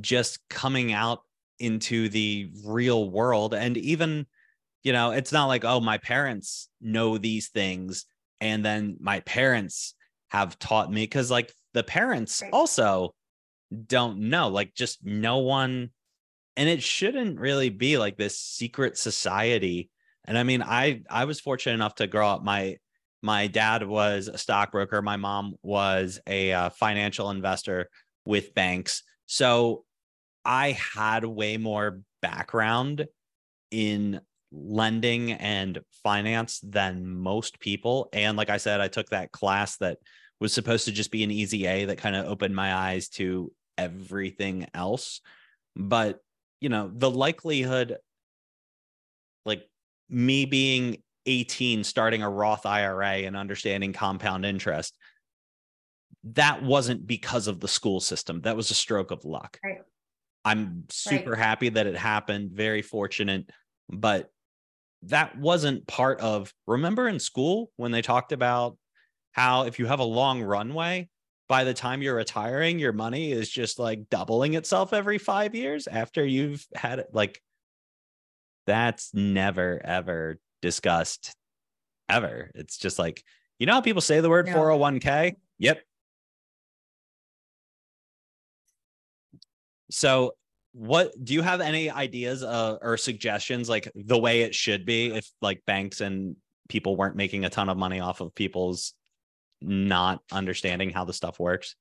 just 0.00 0.40
coming 0.50 0.92
out 0.92 1.20
into 1.58 2.08
the 2.08 2.50
real 2.64 3.10
world. 3.10 3.54
And 3.54 3.76
even 3.76 4.26
you 4.84 4.92
know 4.92 5.10
it's 5.10 5.32
not 5.32 5.46
like 5.46 5.64
oh 5.64 5.80
my 5.80 5.98
parents 5.98 6.68
know 6.80 7.18
these 7.18 7.48
things 7.48 8.06
and 8.40 8.64
then 8.64 8.96
my 9.00 9.20
parents 9.20 9.94
have 10.28 10.58
taught 10.58 10.90
me 10.90 11.02
because 11.02 11.30
like 11.30 11.52
the 11.72 11.82
parents 11.82 12.42
also 12.52 13.14
don't 13.86 14.18
know 14.18 14.48
like 14.48 14.74
just 14.74 15.04
no 15.04 15.38
one 15.38 15.90
and 16.56 16.68
it 16.68 16.82
shouldn't 16.82 17.40
really 17.40 17.68
be 17.68 17.98
like 17.98 18.16
this 18.16 18.38
secret 18.38 18.96
society. 18.96 19.90
And 20.26 20.38
i 20.38 20.42
mean 20.42 20.62
i 20.62 21.02
i 21.10 21.24
was 21.24 21.40
fortunate 21.40 21.74
enough 21.74 21.96
to 21.96 22.06
grow 22.06 22.28
up 22.28 22.42
my 22.42 22.76
my 23.22 23.46
dad 23.46 23.86
was 23.86 24.28
a 24.28 24.38
stockbroker 24.38 25.02
my 25.02 25.16
mom 25.16 25.54
was 25.62 26.20
a 26.26 26.52
uh, 26.52 26.70
financial 26.70 27.30
investor 27.30 27.88
with 28.24 28.54
banks. 28.54 29.02
So 29.26 29.84
i 30.44 30.72
had 30.72 31.24
way 31.24 31.56
more 31.56 32.00
background 32.22 33.06
in 33.70 34.20
lending 34.56 35.32
and 35.32 35.80
finance 36.04 36.60
than 36.60 37.06
most 37.06 37.58
people 37.58 38.08
and 38.12 38.36
like 38.36 38.50
i 38.50 38.56
said 38.56 38.80
i 38.80 38.88
took 38.88 39.08
that 39.08 39.32
class 39.32 39.76
that 39.78 39.98
was 40.40 40.52
supposed 40.52 40.84
to 40.84 40.92
just 40.92 41.10
be 41.10 41.24
an 41.24 41.30
easy 41.30 41.66
a 41.66 41.86
that 41.86 41.98
kind 41.98 42.14
of 42.14 42.26
opened 42.26 42.54
my 42.54 42.74
eyes 42.74 43.08
to 43.08 43.50
everything 43.76 44.66
else 44.72 45.20
but 45.74 46.20
you 46.60 46.68
know 46.68 46.90
the 46.94 47.10
likelihood 47.10 47.96
like 49.44 49.68
me 50.08 50.44
being 50.44 50.98
18 51.26 51.82
starting 51.82 52.22
a 52.22 52.28
Roth 52.28 52.66
IRA 52.66 53.06
and 53.06 53.36
understanding 53.36 53.92
compound 53.92 54.44
interest 54.44 54.96
that 56.22 56.62
wasn't 56.62 57.06
because 57.06 57.48
of 57.48 57.60
the 57.60 57.68
school 57.68 58.00
system 58.00 58.40
that 58.42 58.56
was 58.56 58.70
a 58.70 58.74
stroke 58.74 59.10
of 59.10 59.24
luck 59.24 59.58
right. 59.64 59.80
i'm 60.44 60.84
super 60.90 61.30
right. 61.30 61.38
happy 61.38 61.70
that 61.70 61.86
it 61.86 61.96
happened 61.96 62.52
very 62.52 62.82
fortunate 62.82 63.50
but 63.88 64.30
that 65.06 65.36
wasn't 65.38 65.86
part 65.86 66.20
of 66.20 66.52
remember 66.66 67.08
in 67.08 67.18
school 67.18 67.70
when 67.76 67.92
they 67.92 68.02
talked 68.02 68.32
about 68.32 68.76
how 69.32 69.64
if 69.64 69.78
you 69.78 69.86
have 69.86 70.00
a 70.00 70.04
long 70.04 70.42
runway 70.42 71.08
by 71.48 71.64
the 71.64 71.74
time 71.74 72.02
you're 72.02 72.14
retiring 72.16 72.78
your 72.78 72.92
money 72.92 73.32
is 73.32 73.48
just 73.48 73.78
like 73.78 74.08
doubling 74.08 74.54
itself 74.54 74.92
every 74.92 75.18
5 75.18 75.54
years 75.54 75.86
after 75.86 76.24
you've 76.24 76.66
had 76.74 76.98
it 76.98 77.08
like 77.12 77.40
that's 78.66 79.12
never 79.12 79.80
ever 79.84 80.38
discussed 80.62 81.34
ever. 82.08 82.50
It's 82.54 82.78
just 82.78 82.98
like 82.98 83.22
you 83.58 83.66
know 83.66 83.74
how 83.74 83.80
people 83.80 84.02
say 84.02 84.20
the 84.20 84.30
word 84.30 84.46
no. 84.46 84.54
401k 84.54 85.34
yep. 85.58 85.80
So 89.90 90.34
what 90.74 91.12
do 91.22 91.34
you 91.34 91.42
have 91.42 91.60
any 91.60 91.88
ideas 91.88 92.42
uh, 92.42 92.78
or 92.82 92.96
suggestions 92.96 93.68
like 93.68 93.90
the 93.94 94.18
way 94.18 94.42
it 94.42 94.54
should 94.54 94.84
be 94.84 95.14
if 95.14 95.30
like 95.40 95.64
banks 95.66 96.00
and 96.00 96.34
people 96.68 96.96
weren't 96.96 97.14
making 97.14 97.44
a 97.44 97.50
ton 97.50 97.68
of 97.68 97.76
money 97.76 98.00
off 98.00 98.20
of 98.20 98.34
people's 98.34 98.92
not 99.60 100.20
understanding 100.32 100.90
how 100.90 101.04
the 101.04 101.12
stuff 101.12 101.38
works? 101.38 101.76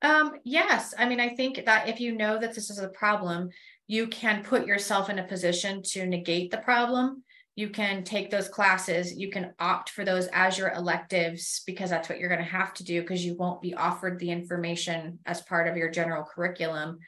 Um, 0.00 0.38
yes. 0.44 0.94
I 0.98 1.06
mean, 1.06 1.20
I 1.20 1.28
think 1.28 1.66
that 1.66 1.88
if 1.88 2.00
you 2.00 2.16
know 2.16 2.38
that 2.38 2.54
this 2.54 2.70
is 2.70 2.78
a 2.78 2.88
problem, 2.88 3.50
you 3.86 4.06
can 4.06 4.42
put 4.42 4.66
yourself 4.66 5.10
in 5.10 5.18
a 5.18 5.24
position 5.24 5.82
to 5.82 6.06
negate 6.06 6.50
the 6.50 6.56
problem. 6.56 7.22
You 7.54 7.68
can 7.68 8.02
take 8.02 8.30
those 8.30 8.48
classes, 8.48 9.14
you 9.14 9.30
can 9.30 9.52
opt 9.58 9.90
for 9.90 10.04
those 10.04 10.26
as 10.32 10.56
your 10.56 10.72
electives 10.72 11.62
because 11.66 11.90
that's 11.90 12.08
what 12.08 12.18
you're 12.18 12.30
going 12.30 12.40
to 12.40 12.46
have 12.46 12.72
to 12.74 12.84
do 12.84 13.02
because 13.02 13.24
you 13.24 13.36
won't 13.36 13.60
be 13.60 13.74
offered 13.74 14.18
the 14.18 14.30
information 14.30 15.18
as 15.26 15.42
part 15.42 15.68
of 15.68 15.76
your 15.76 15.90
general 15.90 16.24
curriculum. 16.24 16.98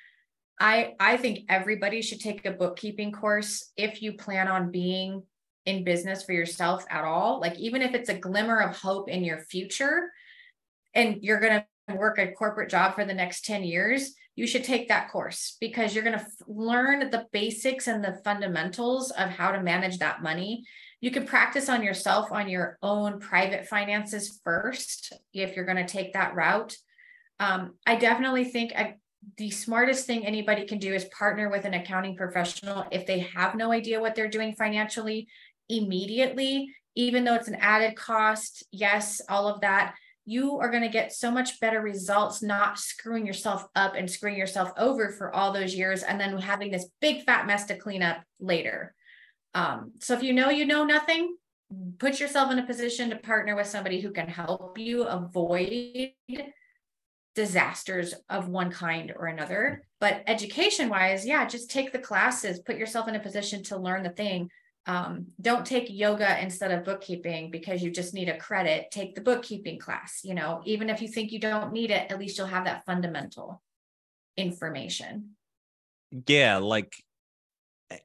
I 0.61 0.95
I 1.01 1.17
think 1.17 1.41
everybody 1.49 2.03
should 2.03 2.21
take 2.21 2.45
a 2.45 2.53
bookkeeping 2.53 3.13
course 3.13 3.73
if 3.77 4.03
you 4.03 4.13
plan 4.13 4.49
on 4.49 4.71
being 4.71 5.23
in 5.67 5.83
business 5.83 6.23
for 6.23 6.33
yourself 6.33 6.85
at 6.91 7.05
all, 7.05 7.41
like 7.41 7.59
even 7.59 7.83
if 7.83 7.95
it's 7.95 8.11
a 8.11 8.19
glimmer 8.19 8.61
of 8.61 8.77
hope 8.77 9.09
in 9.09 9.25
your 9.25 9.39
future 9.39 10.11
and 10.95 11.23
you're 11.23 11.41
going 11.41 11.55
to 11.55 11.67
work 11.93 12.19
a 12.19 12.33
corporate 12.33 12.71
job 12.71 12.95
for 12.95 13.05
the 13.05 13.15
next 13.15 13.45
10 13.45 13.65
years, 13.65 14.15
you 14.37 14.47
should 14.47 14.65
take 14.65 14.89
that 14.89 15.11
course 15.11 15.57
because 15.61 15.95
you're 15.95 16.05
going 16.05 16.19
to 16.19 16.25
f- 16.25 16.33
learn 16.47 17.11
the 17.11 17.27
basics 17.33 17.87
and 17.87 18.03
the 18.03 18.21
fundamentals 18.25 19.11
of 19.13 19.29
how 19.31 19.53
to 19.53 19.63
manage 19.63 19.99
that 19.99 20.23
money. 20.23 20.65
You 21.01 21.11
can 21.11 21.27
practice 21.27 21.69
on 21.69 21.83
yourself 21.83 22.33
on 22.33 22.49
your 22.49 22.79
own 22.83 23.21
private 23.21 23.67
finances 23.69 24.41
first 24.43 25.13
if 25.33 25.55
you're 25.55 25.67
going 25.67 25.77
to 25.77 25.87
take 25.87 26.15
that 26.15 26.35
route. 26.35 26.77
Um, 27.39 27.75
I 27.87 27.97
definitely 27.97 28.45
think 28.45 28.73
I, 28.75 28.95
the 29.37 29.51
smartest 29.51 30.07
thing 30.07 30.27
anybody 30.27 30.67
can 30.67 30.79
do 30.79 30.95
is 30.95 31.05
partner 31.07 31.51
with 31.51 31.65
an 31.65 31.75
accounting 31.75 32.17
professional 32.17 32.87
if 32.91 33.07
they 33.07 33.21
have 33.21 33.55
no 33.55 33.71
idea 33.71 34.01
what 34.01 34.15
they're 34.15 34.29
doing 34.29 34.55
financially 34.55 35.29
immediately, 35.69 36.75
even 36.95 37.25
though 37.25 37.35
it's 37.35 37.49
an 37.49 37.57
added 37.57 37.97
cost. 37.97 38.65
Yes, 38.73 39.21
all 39.29 39.49
of 39.49 39.61
that. 39.61 39.95
You 40.27 40.59
are 40.59 40.71
going 40.71 40.83
to 40.83 40.89
get 40.89 41.13
so 41.13 41.31
much 41.31 41.61
better 41.61 41.81
results, 41.81 42.43
not 42.43 42.79
screwing 42.79 43.27
yourself 43.27 43.67
up 43.75 43.95
and 43.95 44.11
screwing 44.11 44.39
yourself 44.39 44.71
over 44.79 45.11
for 45.11 45.35
all 45.35 45.53
those 45.53 45.75
years 45.75 46.03
and 46.03 46.21
then 46.21 46.37
having 46.39 46.71
this 46.71 46.89
big 47.01 47.25
fat 47.25 47.47
mess 47.47 47.65
to 47.67 47.77
clean 47.77 48.03
up 48.03 48.23
later. 48.41 48.95
Um, 49.55 49.93
so 50.01 50.15
if 50.15 50.23
you 50.23 50.33
know 50.33 50.51
you 50.51 50.65
know 50.65 50.85
nothing, 50.85 51.37
put 51.99 52.21
yourself 52.21 52.51
in 52.51 52.59
a 52.59 52.67
position 52.67 53.11
to 53.11 53.17
partner 53.17 53.55
with 53.55 53.67
somebody 53.67 54.01
who 54.01 54.11
can 54.11 54.29
help 54.29 54.79
you 54.79 55.05
avoid 55.05 56.11
disasters 57.35 58.15
of 58.29 58.49
one 58.49 58.71
kind 58.71 59.13
or 59.17 59.27
another. 59.27 59.87
But 60.01 60.23
education 60.27 60.89
wise, 60.89 61.27
yeah, 61.27 61.47
just 61.47 61.71
take 61.71 61.93
the 61.93 61.99
classes, 61.99 62.61
put 62.61 62.77
yourself 62.77 63.09
in 63.09 63.17
a 63.17 63.21
position 63.21 63.63
to 63.65 63.77
learn 63.77 64.03
the 64.03 64.11
thing 64.11 64.49
um, 64.87 65.27
don't 65.41 65.65
take 65.65 65.87
yoga 65.89 66.41
instead 66.43 66.71
of 66.71 66.85
bookkeeping 66.85 67.51
because 67.51 67.83
you 67.83 67.91
just 67.91 68.13
need 68.13 68.29
a 68.29 68.37
credit. 68.37 68.91
Take 68.91 69.15
the 69.15 69.21
bookkeeping 69.21 69.79
class 69.79 70.21
you 70.25 70.35
know 70.35 70.63
even 70.65 70.91
if 70.91 71.01
you 71.01 71.09
think 71.09 71.33
you 71.33 71.39
don't 71.39 71.73
need 71.73 71.91
it 71.91 72.11
at 72.11 72.19
least 72.19 72.39
you'll 72.39 72.47
have 72.47 72.65
that 72.65 72.85
fundamental 72.85 73.63
information. 74.37 75.37
Yeah 76.27 76.59
like 76.59 76.95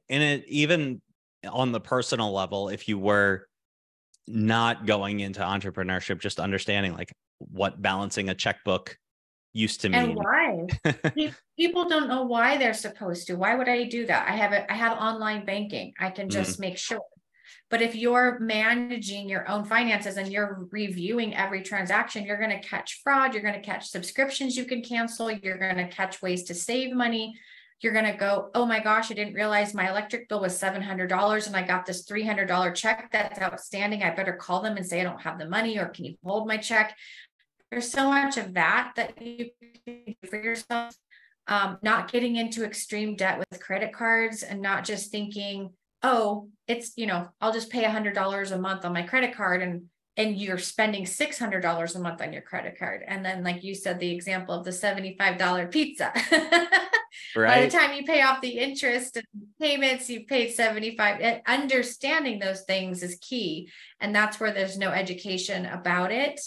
and 0.08 0.22
it 0.22 0.44
even 0.48 1.00
on 1.48 1.72
the 1.72 1.80
personal 1.80 2.32
level 2.32 2.68
if 2.68 2.88
you 2.88 2.98
were 2.98 3.46
not 4.26 4.86
going 4.86 5.20
into 5.20 5.40
entrepreneurship 5.40 6.20
just 6.20 6.38
understanding 6.38 6.92
like 6.94 7.10
what 7.38 7.80
balancing 7.80 8.28
a 8.28 8.34
checkbook 8.34 8.96
used 9.52 9.80
to 9.82 9.88
mean. 9.88 10.00
And 10.00 10.14
why? 10.14 10.66
People 11.58 11.88
don't 11.88 12.08
know 12.08 12.22
why 12.22 12.56
they're 12.56 12.74
supposed 12.74 13.26
to. 13.26 13.34
Why 13.34 13.54
would 13.54 13.68
I 13.68 13.84
do 13.84 14.06
that? 14.06 14.28
I 14.28 14.32
have 14.32 14.52
it. 14.52 14.66
I 14.68 14.74
have 14.74 14.98
online 14.98 15.44
banking. 15.44 15.92
I 15.98 16.10
can 16.10 16.28
just 16.28 16.58
mm. 16.58 16.60
make 16.60 16.78
sure. 16.78 17.00
But 17.68 17.82
if 17.82 17.94
you're 17.94 18.38
managing 18.40 19.28
your 19.28 19.48
own 19.48 19.64
finances 19.64 20.16
and 20.16 20.32
you're 20.32 20.66
reviewing 20.72 21.36
every 21.36 21.62
transaction, 21.62 22.24
you're 22.24 22.38
going 22.38 22.50
to 22.50 22.68
catch 22.68 23.00
fraud. 23.02 23.32
You're 23.32 23.44
going 23.44 23.54
to 23.54 23.60
catch 23.60 23.88
subscriptions 23.88 24.56
you 24.56 24.64
can 24.64 24.82
cancel. 24.82 25.30
You're 25.30 25.58
going 25.58 25.76
to 25.76 25.88
catch 25.88 26.20
ways 26.20 26.44
to 26.44 26.54
save 26.54 26.92
money. 26.92 27.34
You're 27.80 27.92
going 27.92 28.10
to 28.10 28.18
go, 28.18 28.50
oh 28.54 28.66
my 28.66 28.80
gosh, 28.80 29.10
I 29.10 29.14
didn't 29.14 29.34
realize 29.34 29.72
my 29.72 29.88
electric 29.88 30.28
bill 30.28 30.40
was 30.40 30.60
$700 30.60 31.46
and 31.46 31.56
I 31.56 31.66
got 31.66 31.86
this 31.86 32.04
$300 32.06 32.74
check 32.74 33.08
that's 33.10 33.40
outstanding. 33.40 34.02
I 34.02 34.14
better 34.14 34.34
call 34.34 34.60
them 34.60 34.76
and 34.76 34.84
say 34.84 35.00
I 35.00 35.04
don't 35.04 35.22
have 35.22 35.38
the 35.38 35.48
money 35.48 35.78
or 35.78 35.86
can 35.86 36.04
you 36.04 36.16
hold 36.22 36.46
my 36.46 36.58
check? 36.58 36.96
There's 37.70 37.90
so 37.90 38.10
much 38.10 38.36
of 38.36 38.54
that 38.54 38.92
that 38.96 39.20
you 39.20 39.50
can 39.86 40.04
do 40.06 40.14
for 40.28 40.36
yourself 40.36 40.94
um, 41.46 41.78
not 41.82 42.12
getting 42.12 42.36
into 42.36 42.64
extreme 42.64 43.16
debt 43.16 43.38
with 43.38 43.60
credit 43.60 43.92
cards 43.92 44.42
and 44.42 44.60
not 44.60 44.84
just 44.84 45.10
thinking 45.10 45.70
oh 46.02 46.48
it's 46.66 46.92
you 46.96 47.06
know 47.06 47.28
i'll 47.40 47.52
just 47.52 47.70
pay 47.70 47.84
a 47.84 47.90
hundred 47.90 48.14
dollars 48.14 48.52
a 48.52 48.58
month 48.58 48.84
on 48.84 48.92
my 48.92 49.02
credit 49.02 49.34
card 49.34 49.62
and 49.62 49.82
and 50.16 50.36
you're 50.36 50.58
spending 50.58 51.06
six 51.06 51.38
hundred 51.38 51.60
dollars 51.60 51.96
a 51.96 52.00
month 52.00 52.20
on 52.20 52.32
your 52.32 52.42
credit 52.42 52.78
card. 52.78 53.02
And 53.06 53.24
then 53.24 53.42
like 53.42 53.62
you 53.64 53.74
said 53.74 53.98
the 53.98 54.10
example 54.10 54.54
of 54.54 54.64
the 54.64 54.70
$75 54.70 55.70
pizza. 55.70 56.12
Right 57.34 57.34
by 57.34 57.62
the 57.62 57.70
time 57.70 57.94
you 57.94 58.04
pay 58.04 58.20
off 58.22 58.40
the 58.40 58.58
interest 58.58 59.16
and 59.16 59.26
payments 59.60 60.10
you 60.10 60.26
paid 60.26 60.52
75 60.52 61.40
understanding 61.46 62.38
those 62.38 62.62
things 62.62 63.02
is 63.02 63.18
key. 63.20 63.70
And 64.00 64.14
that's 64.14 64.38
where 64.38 64.52
there's 64.52 64.78
no 64.78 64.90
education 64.90 65.64
about 65.66 66.12
it 66.12 66.40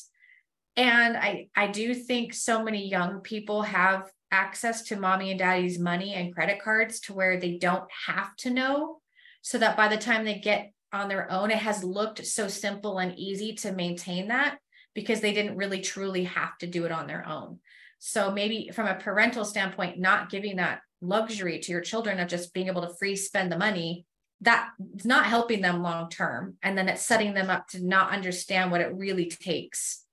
and 0.76 1.16
I, 1.16 1.50
I 1.56 1.68
do 1.68 1.94
think 1.94 2.34
so 2.34 2.64
many 2.64 2.88
young 2.88 3.20
people 3.20 3.62
have 3.62 4.10
access 4.32 4.82
to 4.84 4.96
mommy 4.96 5.30
and 5.30 5.40
daddy's 5.40 5.78
money 5.78 6.16
and 6.16 6.34
credit 6.34 6.62
cards 6.62 7.00
to 7.02 7.14
where 7.14 7.40
they 7.40 7.58
don't 7.58 7.88
have 8.08 8.36
to 8.38 8.50
know. 8.50 9.00
So 9.42 9.58
that 9.58 9.78
by 9.78 9.90
the 9.90 9.98
time 9.98 10.24
they 10.24 10.40
get 10.40 10.72
on 10.92 11.10
their 11.10 11.30
own, 11.32 11.52
it 11.52 11.58
has 11.58 11.84
looked 11.84 12.26
so 12.26 12.48
simple 12.48 12.98
and 12.98 13.18
easy 13.20 13.54
to 13.56 13.74
maintain 13.74 14.30
that 14.30 14.58
because 14.96 15.22
they 15.22 15.34
didn't 15.34 15.58
really 15.58 15.82
truly 15.82 16.24
have 16.24 16.58
to 16.60 16.68
do 16.68 16.86
it 16.86 16.92
on 16.92 17.08
their 17.08 17.28
own. 17.28 17.60
So 18.00 18.32
maybe 18.32 18.72
from 18.74 18.88
a 18.88 18.96
parental 18.96 19.44
standpoint, 19.46 20.00
not 20.00 20.30
giving 20.30 20.56
that 20.58 20.80
luxury 21.02 21.60
to 21.60 21.72
your 21.72 21.82
children 21.82 22.20
of 22.20 22.30
just 22.30 22.54
being 22.54 22.68
able 22.68 22.82
to 22.82 22.96
free 22.96 23.16
spend 23.16 23.52
the 23.52 23.58
money 23.58 24.06
that's 24.42 25.06
not 25.06 25.26
helping 25.26 25.62
them 25.62 25.82
long 25.82 26.10
term 26.10 26.56
and 26.62 26.78
then 26.78 26.90
it's 26.90 27.06
setting 27.06 27.34
them 27.34 27.50
up 27.50 27.68
to 27.68 27.86
not 27.86 28.12
understand 28.12 28.72
what 28.72 28.82
it 28.82 28.94
really 28.94 29.30
takes 29.30 30.04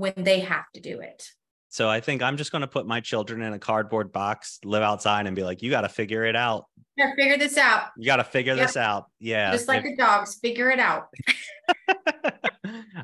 when 0.00 0.14
they 0.16 0.40
have 0.40 0.64
to 0.74 0.80
do 0.80 1.00
it 1.00 1.22
so 1.68 1.88
i 1.88 2.00
think 2.00 2.22
i'm 2.22 2.36
just 2.36 2.50
going 2.50 2.62
to 2.62 2.68
put 2.68 2.86
my 2.86 3.00
children 3.00 3.42
in 3.42 3.52
a 3.52 3.58
cardboard 3.58 4.10
box 4.10 4.58
live 4.64 4.82
outside 4.82 5.26
and 5.26 5.36
be 5.36 5.44
like 5.44 5.62
you 5.62 5.70
got 5.70 5.82
to 5.82 5.88
figure 5.88 6.24
it 6.24 6.34
out 6.34 6.64
yeah 6.96 7.14
figure 7.14 7.36
this 7.36 7.58
out 7.58 7.88
you 7.96 8.06
got 8.06 8.16
to 8.16 8.24
figure 8.24 8.54
yep. 8.54 8.66
this 8.66 8.76
out 8.76 9.04
yeah 9.18 9.52
just 9.52 9.68
like 9.68 9.82
the 9.82 9.94
dogs 9.94 10.36
figure 10.36 10.70
it 10.70 10.78
out 10.78 11.08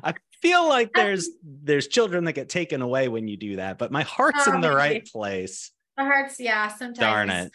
i 0.03 0.13
feel 0.41 0.67
like 0.67 0.91
there's 0.93 1.29
there's 1.43 1.87
children 1.87 2.23
that 2.23 2.33
get 2.33 2.49
taken 2.49 2.81
away 2.81 3.07
when 3.07 3.27
you 3.27 3.37
do 3.37 3.57
that 3.57 3.77
but 3.77 3.91
my 3.91 4.03
heart's 4.03 4.47
oh, 4.47 4.53
in 4.53 4.61
the 4.61 4.71
right 4.71 5.05
place 5.05 5.71
my 5.97 6.03
heart's 6.03 6.39
yeah 6.39 6.67
sometimes 6.67 6.97
darn 6.97 7.29
it 7.29 7.51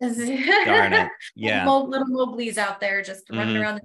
Darn 0.00 0.92
it. 0.92 1.08
Yeah. 1.34 1.64
little, 1.64 1.88
little 1.88 2.06
Mowgli's 2.06 2.58
out 2.58 2.80
there 2.80 3.02
just 3.02 3.28
running 3.30 3.56
mm-hmm. 3.56 3.62
around 3.62 3.80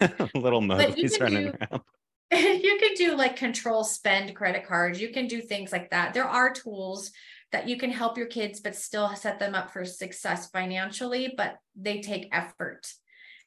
the 0.00 0.30
little 0.38 0.60
Mowgli's 0.60 1.20
running 1.20 1.50
do, 1.50 1.52
around. 1.60 1.82
You 2.32 2.78
can 2.80 2.94
do 2.94 3.16
like 3.16 3.36
control 3.36 3.84
spend 3.84 4.34
credit 4.34 4.66
cards. 4.66 5.00
You 5.00 5.10
can 5.10 5.26
do 5.26 5.40
things 5.40 5.72
like 5.72 5.90
that. 5.90 6.12
There 6.12 6.28
are 6.28 6.52
tools 6.52 7.12
that 7.52 7.68
you 7.68 7.76
can 7.76 7.90
help 7.90 8.18
your 8.18 8.26
kids, 8.26 8.60
but 8.60 8.74
still 8.74 9.14
set 9.14 9.38
them 9.38 9.54
up 9.54 9.70
for 9.70 9.84
success 9.84 10.50
financially, 10.50 11.32
but 11.36 11.56
they 11.76 12.00
take 12.00 12.28
effort 12.32 12.92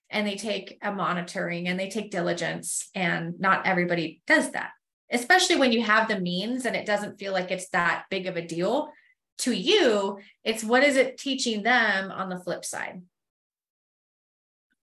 and 0.09 0.25
they 0.25 0.35
take 0.35 0.77
a 0.81 0.91
monitoring 0.91 1.67
and 1.67 1.79
they 1.79 1.89
take 1.89 2.11
diligence. 2.11 2.89
And 2.95 3.39
not 3.39 3.67
everybody 3.67 4.21
does 4.25 4.51
that, 4.51 4.71
especially 5.11 5.57
when 5.57 5.71
you 5.71 5.83
have 5.83 6.07
the 6.07 6.19
means 6.19 6.65
and 6.65 6.75
it 6.75 6.85
doesn't 6.85 7.19
feel 7.19 7.33
like 7.33 7.51
it's 7.51 7.69
that 7.69 8.05
big 8.09 8.25
of 8.27 8.37
a 8.37 8.45
deal 8.45 8.91
to 9.39 9.53
you, 9.53 10.19
it's 10.43 10.63
what 10.63 10.83
is 10.83 10.95
it 10.95 11.17
teaching 11.17 11.63
them 11.63 12.11
on 12.11 12.29
the 12.29 12.39
flip 12.39 12.65
side 12.65 13.01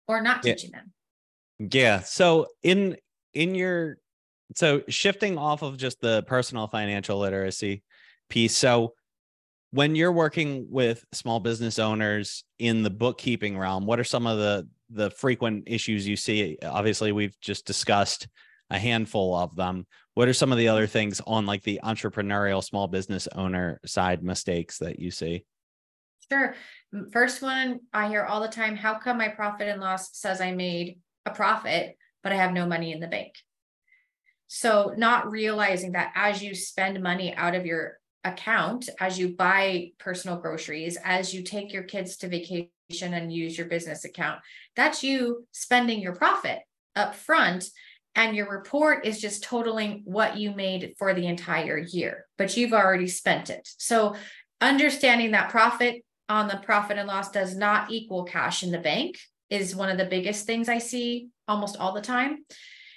or 0.09 0.23
not 0.23 0.43
teaching 0.43 0.71
yeah. 0.73 0.79
them. 0.79 1.71
Yeah. 1.73 2.00
So 2.00 2.47
in 2.62 2.97
in 3.37 3.55
your 3.55 3.99
so 4.55 4.83
shifting 4.88 5.38
off 5.38 5.62
of 5.62 5.76
just 5.76 6.00
the 6.00 6.23
personal 6.25 6.66
financial 6.69 7.19
literacy 7.19 7.83
piece. 8.28 8.57
So 8.57 8.95
when 9.73 9.97
you're 9.97 10.12
working 10.12 10.69
with 10.71 11.05
small 11.12 11.40
business 11.40 11.78
owners 11.78 12.45
in 12.59 12.83
the 12.83 12.90
bookkeeping 12.90 13.59
realm, 13.59 13.87
what 13.87 14.00
are 14.00 14.05
some 14.05 14.26
of 14.26 14.38
the 14.38 14.69
the 14.90 15.11
frequent 15.11 15.64
issues 15.66 16.07
you 16.07 16.16
see? 16.16 16.59
Obviously, 16.62 17.12
we've 17.12 17.38
just 17.40 17.66
discussed 17.66 18.28
a 18.71 18.78
handful 18.78 19.35
of 19.37 19.55
them 19.55 19.87
what 20.14 20.28
are 20.28 20.33
some 20.33 20.50
of 20.50 20.59
the 20.59 20.69
other 20.69 20.87
things 20.87 21.21
on 21.26 21.47
like 21.47 21.62
the 21.62 21.78
entrepreneurial 21.85 22.64
small 22.64 22.88
business 22.88 23.28
owner 23.35 23.81
side 23.87 24.23
mistakes 24.25 24.78
that 24.78 24.99
you 24.99 25.11
see 25.11 25.45
sure 26.31 26.55
first 27.12 27.43
one 27.43 27.78
i 27.93 28.09
hear 28.09 28.25
all 28.25 28.40
the 28.40 28.49
time 28.49 28.75
how 28.75 28.99
come 28.99 29.19
my 29.19 29.28
profit 29.28 29.69
and 29.69 29.81
loss 29.81 30.19
says 30.19 30.40
i 30.40 30.50
made 30.50 30.99
a 31.26 31.31
profit 31.31 31.97
but 32.26 32.33
i 32.33 32.37
have 32.37 32.52
no 32.52 32.66
money 32.66 32.90
in 32.90 32.99
the 32.99 33.06
bank 33.06 33.35
so 34.49 34.92
not 34.97 35.30
realizing 35.30 35.92
that 35.92 36.11
as 36.16 36.42
you 36.42 36.56
spend 36.56 37.00
money 37.00 37.33
out 37.37 37.54
of 37.54 37.64
your 37.64 37.99
account 38.25 38.88
as 38.99 39.16
you 39.16 39.28
buy 39.28 39.92
personal 40.00 40.37
groceries 40.37 40.99
as 41.04 41.33
you 41.33 41.45
take 41.45 41.73
your 41.73 41.85
kids 41.85 42.16
to 42.16 42.26
vacation 42.26 42.68
and 43.14 43.33
use 43.33 43.56
your 43.56 43.68
business 43.68 44.04
account 44.04 44.40
that's 44.75 45.04
you 45.04 45.47
spending 45.52 46.00
your 46.00 46.16
profit 46.16 46.59
up 46.97 47.14
front 47.14 47.71
and 48.16 48.35
your 48.35 48.50
report 48.50 49.06
is 49.06 49.21
just 49.21 49.45
totaling 49.45 50.02
what 50.04 50.37
you 50.37 50.50
made 50.50 50.95
for 50.99 51.12
the 51.12 51.26
entire 51.26 51.76
year, 51.76 52.25
but 52.38 52.56
you've 52.56 52.73
already 52.73 53.09
spent 53.09 53.50
it. 53.50 53.68
So 53.76 54.16
understanding 54.61 55.33
that 55.33 55.50
profit 55.50 56.02
on 56.26 56.49
the 56.49 56.56
profit 56.56 56.97
and 56.97 57.06
loss 57.06 57.30
does 57.30 57.54
not 57.54 57.92
equal 57.92 58.25
cash 58.25 58.62
in 58.62 58.73
the 58.73 58.78
bank 58.78 59.18
is 59.50 59.76
one 59.76 59.88
of 59.88 59.98
the 59.98 60.04
biggest 60.04 60.46
things 60.46 60.68
I 60.68 60.78
see 60.78 61.28
almost 61.48 61.76
all 61.76 61.92
the 61.92 62.00
time. 62.00 62.44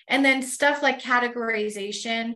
And 0.08 0.26
then 0.26 0.42
stuff 0.42 0.82
like 0.82 1.02
categorization 1.02 2.34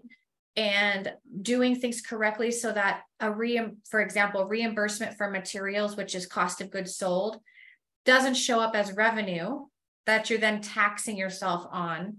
and 0.55 1.11
doing 1.41 1.75
things 1.75 2.01
correctly 2.01 2.51
so 2.51 2.71
that 2.71 3.01
a 3.19 3.31
re 3.31 3.59
for 3.89 4.01
example, 4.01 4.45
reimbursement 4.45 5.17
for 5.17 5.29
materials, 5.29 5.97
which 5.97 6.13
is 6.13 6.27
cost 6.27 6.61
of 6.61 6.69
goods 6.69 6.95
sold, 6.95 7.39
doesn't 8.05 8.35
show 8.35 8.59
up 8.59 8.75
as 8.75 8.93
revenue 8.93 9.65
that 10.05 10.29
you're 10.29 10.39
then 10.39 10.61
taxing 10.61 11.17
yourself 11.17 11.65
on 11.71 12.17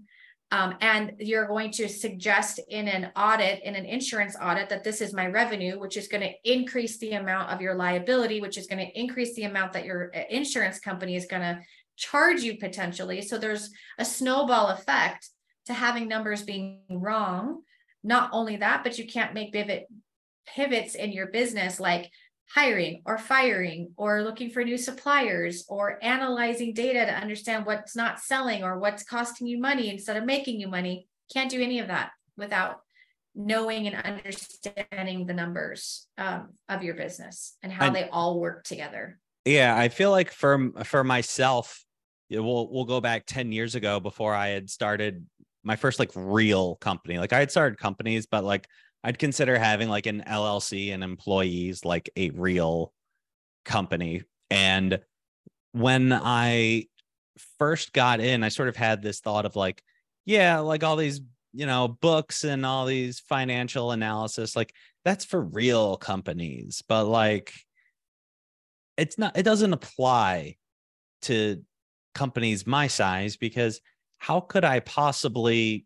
um, 0.51 0.75
and 0.79 1.13
you're 1.19 1.47
going 1.47 1.71
to 1.71 1.89
suggest 1.89 2.59
in 2.69 2.87
an 2.87 3.11
audit, 3.15 3.63
in 3.63 3.75
an 3.75 3.85
insurance 3.85 4.35
audit, 4.41 4.69
that 4.69 4.83
this 4.83 5.01
is 5.01 5.13
my 5.13 5.27
revenue, 5.27 5.79
which 5.79 5.97
is 5.97 6.07
going 6.07 6.21
to 6.21 6.33
increase 6.49 6.97
the 6.99 7.13
amount 7.13 7.51
of 7.51 7.61
your 7.61 7.75
liability, 7.75 8.41
which 8.41 8.57
is 8.57 8.67
going 8.67 8.85
to 8.85 8.99
increase 8.99 9.35
the 9.35 9.43
amount 9.43 9.73
that 9.73 9.85
your 9.85 10.11
uh, 10.15 10.21
insurance 10.29 10.79
company 10.79 11.15
is 11.15 11.25
going 11.25 11.41
to 11.41 11.59
charge 11.95 12.41
you 12.41 12.57
potentially. 12.57 13.21
So 13.21 13.37
there's 13.37 13.71
a 13.97 14.05
snowball 14.05 14.67
effect 14.67 15.29
to 15.67 15.73
having 15.73 16.07
numbers 16.07 16.43
being 16.43 16.81
wrong. 16.89 17.61
Not 18.03 18.29
only 18.33 18.57
that, 18.57 18.83
but 18.83 18.97
you 18.97 19.07
can't 19.07 19.33
make 19.33 19.53
pivot 19.53 19.87
pivots 20.45 20.93
in 20.93 21.11
your 21.11 21.27
business 21.27 21.79
like 21.79 22.11
hiring 22.53 23.01
or 23.05 23.17
firing 23.17 23.91
or 23.97 24.21
looking 24.21 24.49
for 24.49 24.63
new 24.63 24.77
suppliers 24.77 25.65
or 25.67 25.97
analyzing 26.03 26.73
data 26.73 27.05
to 27.05 27.11
understand 27.11 27.65
what's 27.65 27.95
not 27.95 28.19
selling 28.19 28.63
or 28.63 28.77
what's 28.77 29.03
costing 29.03 29.47
you 29.47 29.59
money 29.59 29.89
instead 29.89 30.17
of 30.17 30.25
making 30.25 30.59
you 30.59 30.67
money. 30.67 31.07
Can't 31.33 31.49
do 31.49 31.61
any 31.61 31.79
of 31.79 31.87
that 31.87 32.11
without 32.37 32.81
knowing 33.33 33.87
and 33.87 33.95
understanding 33.95 35.25
the 35.25 35.33
numbers 35.33 36.07
um, 36.17 36.49
of 36.69 36.83
your 36.83 36.95
business 36.95 37.57
and 37.63 37.71
how 37.71 37.89
they 37.89 38.07
all 38.09 38.39
work 38.39 38.63
together. 38.63 39.19
Yeah, 39.43 39.75
I 39.77 39.89
feel 39.89 40.11
like 40.11 40.31
for 40.31 40.71
for 40.83 41.03
myself, 41.03 41.84
we'll 42.29 42.71
we'll 42.71 42.85
go 42.85 43.01
back 43.01 43.25
10 43.25 43.51
years 43.51 43.75
ago 43.75 43.99
before 43.99 44.33
I 44.33 44.49
had 44.49 44.69
started 44.69 45.25
my 45.63 45.75
first 45.75 45.99
like 45.99 46.11
real 46.15 46.75
company. 46.75 47.17
Like 47.17 47.33
I 47.33 47.39
had 47.39 47.51
started 47.51 47.79
companies, 47.79 48.27
but 48.27 48.43
like 48.43 48.67
I'd 49.03 49.19
consider 49.19 49.57
having 49.57 49.89
like 49.89 50.05
an 50.05 50.23
LLC 50.27 50.93
and 50.93 51.03
employees 51.03 51.85
like 51.85 52.09
a 52.15 52.29
real 52.31 52.93
company. 53.63 54.23
And 54.49 54.99
when 55.73 56.13
I 56.13 56.85
first 57.59 57.93
got 57.93 58.19
in, 58.19 58.43
I 58.43 58.49
sort 58.49 58.69
of 58.69 58.75
had 58.75 59.01
this 59.01 59.19
thought 59.19 59.45
of 59.45 59.55
like, 59.55 59.83
yeah, 60.25 60.59
like 60.59 60.83
all 60.83 60.95
these, 60.95 61.21
you 61.53 61.65
know, 61.65 61.87
books 61.87 62.43
and 62.43 62.65
all 62.65 62.85
these 62.85 63.19
financial 63.19 63.91
analysis, 63.91 64.55
like 64.55 64.73
that's 65.03 65.25
for 65.25 65.41
real 65.41 65.97
companies, 65.97 66.81
but 66.87 67.05
like 67.05 67.53
it's 68.97 69.17
not, 69.17 69.37
it 69.37 69.43
doesn't 69.43 69.73
apply 69.73 70.55
to 71.23 71.63
companies 72.15 72.65
my 72.65 72.87
size 72.87 73.37
because 73.37 73.79
how 74.17 74.39
could 74.39 74.65
I 74.65 74.79
possibly 74.79 75.85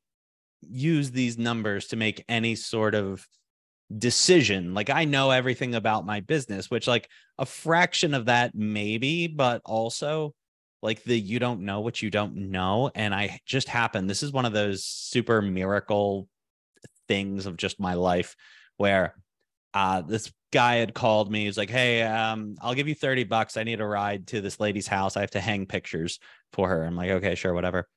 use 0.61 1.11
these 1.11 1.37
numbers 1.37 1.87
to 1.87 1.95
make 1.95 2.23
any 2.29 2.55
sort 2.55 2.95
of 2.95 3.27
decision. 3.97 4.73
Like 4.73 4.89
I 4.89 5.05
know 5.05 5.31
everything 5.31 5.75
about 5.75 6.05
my 6.05 6.19
business, 6.19 6.69
which 6.69 6.87
like 6.87 7.09
a 7.37 7.45
fraction 7.45 8.13
of 8.13 8.25
that 8.25 8.53
maybe, 8.53 9.27
but 9.27 9.61
also 9.65 10.33
like 10.81 11.03
the 11.03 11.19
you 11.19 11.39
don't 11.39 11.61
know 11.61 11.81
what 11.81 12.01
you 12.01 12.09
don't 12.09 12.35
know 12.51 12.91
and 12.93 13.13
I 13.13 13.39
just 13.45 13.67
happened. 13.67 14.09
This 14.09 14.23
is 14.23 14.31
one 14.31 14.45
of 14.45 14.53
those 14.53 14.85
super 14.85 15.41
miracle 15.41 16.27
things 17.07 17.45
of 17.45 17.57
just 17.57 17.79
my 17.79 17.95
life 17.95 18.35
where 18.77 19.15
uh 19.73 20.01
this 20.01 20.31
guy 20.51 20.75
had 20.75 20.93
called 20.93 21.31
me. 21.31 21.45
He's 21.45 21.57
like, 21.57 21.69
"Hey, 21.69 22.01
um 22.01 22.55
I'll 22.61 22.73
give 22.73 22.87
you 22.87 22.95
30 22.95 23.23
bucks. 23.25 23.57
I 23.57 23.63
need 23.63 23.81
a 23.81 23.85
ride 23.85 24.27
to 24.27 24.41
this 24.41 24.59
lady's 24.59 24.87
house. 24.87 25.17
I 25.17 25.21
have 25.21 25.31
to 25.31 25.41
hang 25.41 25.65
pictures 25.65 26.19
for 26.53 26.69
her." 26.69 26.83
I'm 26.83 26.95
like, 26.95 27.11
"Okay, 27.11 27.35
sure, 27.35 27.53
whatever." 27.53 27.87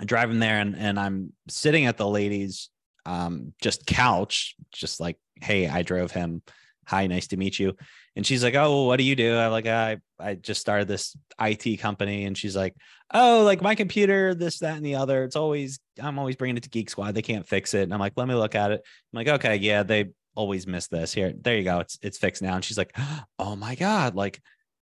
I 0.00 0.04
drive 0.04 0.30
him 0.30 0.38
there 0.38 0.58
and, 0.58 0.74
and 0.76 0.98
I'm 0.98 1.32
sitting 1.48 1.84
at 1.84 1.98
the 1.98 2.08
lady's 2.08 2.70
um 3.06 3.52
just 3.60 3.86
couch, 3.86 4.56
just 4.72 5.00
like, 5.00 5.18
hey, 5.40 5.68
I 5.68 5.82
drove 5.82 6.10
him. 6.10 6.42
Hi, 6.86 7.06
nice 7.06 7.28
to 7.28 7.36
meet 7.36 7.58
you. 7.58 7.76
And 8.16 8.26
she's 8.26 8.42
like, 8.42 8.54
Oh, 8.54 8.86
what 8.86 8.96
do 8.96 9.04
you 9.04 9.14
do? 9.14 9.36
I'm 9.36 9.52
like 9.52 9.66
I 9.66 9.98
I 10.18 10.34
just 10.34 10.60
started 10.60 10.88
this 10.88 11.16
IT 11.40 11.78
company. 11.78 12.24
And 12.24 12.36
she's 12.36 12.56
like, 12.56 12.74
Oh, 13.12 13.42
like 13.44 13.62
my 13.62 13.74
computer, 13.74 14.34
this, 14.34 14.58
that, 14.60 14.76
and 14.76 14.84
the 14.84 14.96
other. 14.96 15.24
It's 15.24 15.36
always 15.36 15.78
I'm 16.00 16.18
always 16.18 16.36
bringing 16.36 16.56
it 16.56 16.64
to 16.64 16.70
Geek 16.70 16.90
Squad. 16.90 17.14
They 17.14 17.22
can't 17.22 17.46
fix 17.46 17.74
it. 17.74 17.82
And 17.82 17.94
I'm 17.94 18.00
like, 18.00 18.14
let 18.16 18.28
me 18.28 18.34
look 18.34 18.54
at 18.54 18.72
it. 18.72 18.80
I'm 18.84 19.16
like, 19.16 19.28
okay, 19.28 19.56
yeah, 19.56 19.82
they 19.82 20.06
always 20.40 20.66
miss 20.66 20.88
this. 20.88 21.12
Here, 21.12 21.34
there 21.38 21.56
you 21.56 21.64
go. 21.64 21.80
It's 21.80 21.98
it's 22.02 22.18
fixed 22.18 22.42
now. 22.42 22.54
And 22.54 22.64
she's 22.64 22.78
like, 22.78 22.96
Oh 23.38 23.56
my 23.56 23.74
God, 23.74 24.14
like 24.14 24.40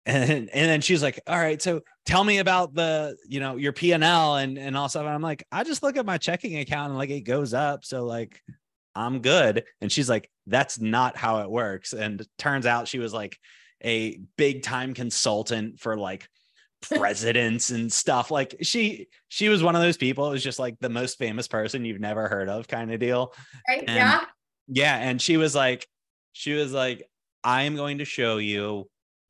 and 0.07 0.31
and 0.31 0.70
then 0.70 0.81
she's 0.81 1.03
like 1.03 1.20
all 1.26 1.38
right 1.38 1.61
so 1.61 1.83
tell 2.07 2.24
me 2.24 2.38
about 2.38 2.74
the 2.74 3.16
you 3.29 3.38
know 3.38 3.57
your 3.57 3.72
p&l 3.72 4.37
and 4.37 4.57
and 4.57 4.74
all 4.74 4.88
stuff 4.88 5.03
and 5.03 5.11
i'm 5.11 5.20
like 5.20 5.44
i 5.53 5.62
just 5.62 5.83
look 5.83 5.98
at 5.98 6.07
my 6.07 6.16
checking 6.16 6.59
account 6.59 6.88
and 6.88 6.96
like 6.96 7.11
it 7.11 7.20
goes 7.20 7.53
up 7.53 7.85
so 7.85 8.07
like 8.07 8.40
i'm 8.94 9.20
good 9.20 9.62
and 9.83 9.92
she's 9.92 10.09
like 10.09 10.31
that's 10.46 10.81
not 10.81 11.18
how 11.18 11.40
it 11.40 11.50
works 11.50 11.92
and 11.92 12.26
turns 12.38 12.64
out 12.64 12.88
she 12.88 12.98
was 12.98 13.12
like 13.12 13.38
a 13.85 14.18
big 14.38 14.62
time 14.62 14.94
consultant 14.94 15.79
for 15.79 15.98
like 15.98 16.26
presidents 16.81 17.70
and 17.70 17.92
stuff 17.92 18.31
like 18.31 18.57
she 18.62 19.07
she 19.29 19.50
was 19.50 19.62
one 19.62 19.76
of 19.76 19.83
those 19.83 19.98
people 19.98 20.29
it 20.29 20.33
was 20.33 20.42
just 20.42 20.59
like 20.59 20.76
the 20.81 20.88
most 20.88 21.18
famous 21.18 21.46
person 21.46 21.85
you've 21.85 22.00
never 22.00 22.26
heard 22.26 22.48
of 22.48 22.66
kind 22.66 22.90
of 22.90 22.98
deal 22.98 23.35
right 23.68 23.85
and, 23.87 23.96
yeah 23.96 24.24
yeah 24.71 24.97
and 24.97 25.21
she 25.21 25.37
was 25.37 25.55
like 25.55 25.87
she 26.33 26.53
was 26.53 26.73
like 26.73 27.07
i 27.45 27.63
am 27.63 27.77
going 27.77 27.99
to 27.99 28.05
show 28.05 28.39
you 28.39 28.89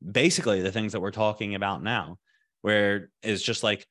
basically 0.09 0.61
the 0.61 0.71
things 0.71 0.93
that 0.93 1.01
we're 1.01 1.11
talking 1.11 1.55
about 1.55 1.83
now 1.83 2.17
where 2.61 3.09
it's 3.23 3.41
just 3.41 3.63
like 3.63 3.85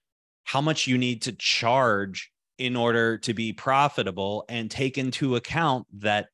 how 0.45 0.61
much 0.61 0.87
you 0.87 0.97
need 0.97 1.23
to 1.23 1.33
charge 1.33 2.31
in 2.59 2.77
order 2.77 3.19
to 3.19 3.35
be 3.35 3.53
profitable 3.53 4.45
and 4.49 4.71
take 4.71 4.99
into 4.99 5.37
account 5.37 5.87
that 5.93 6.29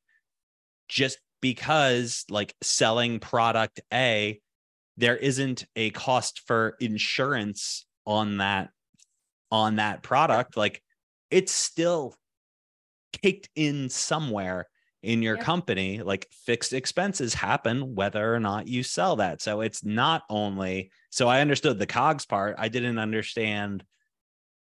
just 0.87 1.19
because 1.41 2.25
like 2.29 2.53
selling 2.61 3.19
product 3.19 3.79
A, 3.93 4.39
there 4.97 5.17
isn't 5.17 5.65
a 5.75 5.89
cost 5.91 6.41
for 6.45 6.75
insurance 6.79 7.85
on 8.05 8.37
that 8.37 8.69
on 9.51 9.77
that 9.77 10.03
product. 10.03 10.57
Like 10.57 10.81
it's 11.31 11.51
still 11.51 12.15
kicked 13.21 13.49
in 13.55 13.89
somewhere 13.89 14.67
in 15.07 15.21
your 15.21 15.37
company. 15.37 16.01
Like 16.01 16.27
fixed 16.45 16.73
expenses 16.73 17.33
happen 17.33 17.95
whether 17.95 18.35
or 18.35 18.41
not 18.41 18.67
you 18.67 18.83
sell 18.83 19.15
that. 19.15 19.41
So 19.41 19.61
it's 19.61 19.85
not 19.85 20.23
only 20.29 20.91
so 21.11 21.29
I 21.29 21.39
understood 21.39 21.79
the 21.79 21.85
cogs 21.85 22.25
part. 22.25 22.55
I 22.57 22.67
didn't 22.67 22.99
understand 22.99 23.85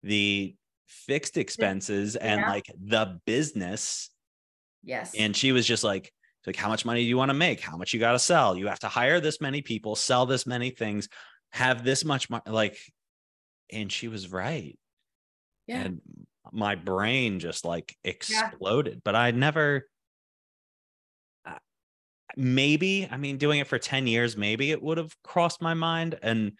the 0.04 0.54
fixed 0.88 1.38
expenses 1.38 2.18
yeah. 2.20 2.34
and 2.34 2.42
like 2.42 2.66
the 2.78 3.22
business. 3.26 4.10
Yes. 4.84 5.16
And 5.18 5.34
she 5.34 5.54
was 5.54 5.66
just 5.66 5.86
like, 5.86 6.12
like, 6.46 6.58
how 6.58 6.68
much 6.68 6.84
money 6.84 7.00
do 7.00 7.08
you 7.08 7.16
want 7.16 7.30
to 7.30 7.34
make? 7.34 7.62
How 7.62 7.78
much 7.78 7.94
you 7.94 8.02
got 8.02 8.12
to 8.12 8.20
sell? 8.20 8.58
You 8.58 8.68
have 8.68 8.80
to 8.80 8.90
hire 8.90 9.22
this 9.22 9.40
many 9.40 9.62
people, 9.62 9.96
sell 9.96 10.26
this 10.26 10.46
many 10.46 10.72
things, 10.72 11.08
have 11.54 11.86
this 11.86 12.04
much 12.04 12.30
money. 12.30 12.44
Like, 12.48 12.78
and 13.72 13.90
she 13.90 14.10
was 14.10 14.30
right. 14.30 14.78
Yeah. 15.68 15.84
And 15.84 16.02
my 16.52 16.76
brain 16.76 17.40
just 17.40 17.64
like 17.64 17.96
exploded, 18.04 18.96
yeah. 18.96 19.00
but 19.06 19.16
I 19.16 19.32
never, 19.32 19.88
maybe, 22.36 23.08
I 23.10 23.18
mean, 23.18 23.38
doing 23.38 23.60
it 23.60 23.68
for 23.68 23.80
10 23.80 24.08
years, 24.08 24.38
maybe 24.38 24.72
it 24.72 24.82
would 24.82 24.98
have 24.98 25.16
crossed 25.24 25.62
my 25.62 25.74
mind. 25.74 26.18
And 26.22 26.54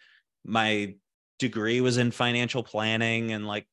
my 0.44 0.94
degree 1.38 1.80
was 1.80 1.96
in 1.96 2.10
financial 2.10 2.62
planning 2.62 3.32
and 3.32 3.46
like 3.46 3.66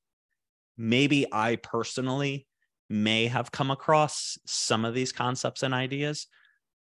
maybe 0.78 1.28
I 1.32 1.58
personally 1.58 2.48
may 2.90 3.28
have 3.28 3.52
come 3.52 3.72
across 3.72 4.38
some 4.46 4.84
of 4.84 4.94
these 4.94 5.12
concepts 5.12 5.64
and 5.64 5.74
ideas. 5.74 6.28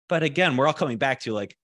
But 0.08 0.22
again, 0.22 0.56
we're 0.56 0.66
all 0.66 0.72
coming 0.72 0.98
back 0.98 1.20
to 1.20 1.32
like, 1.32 1.56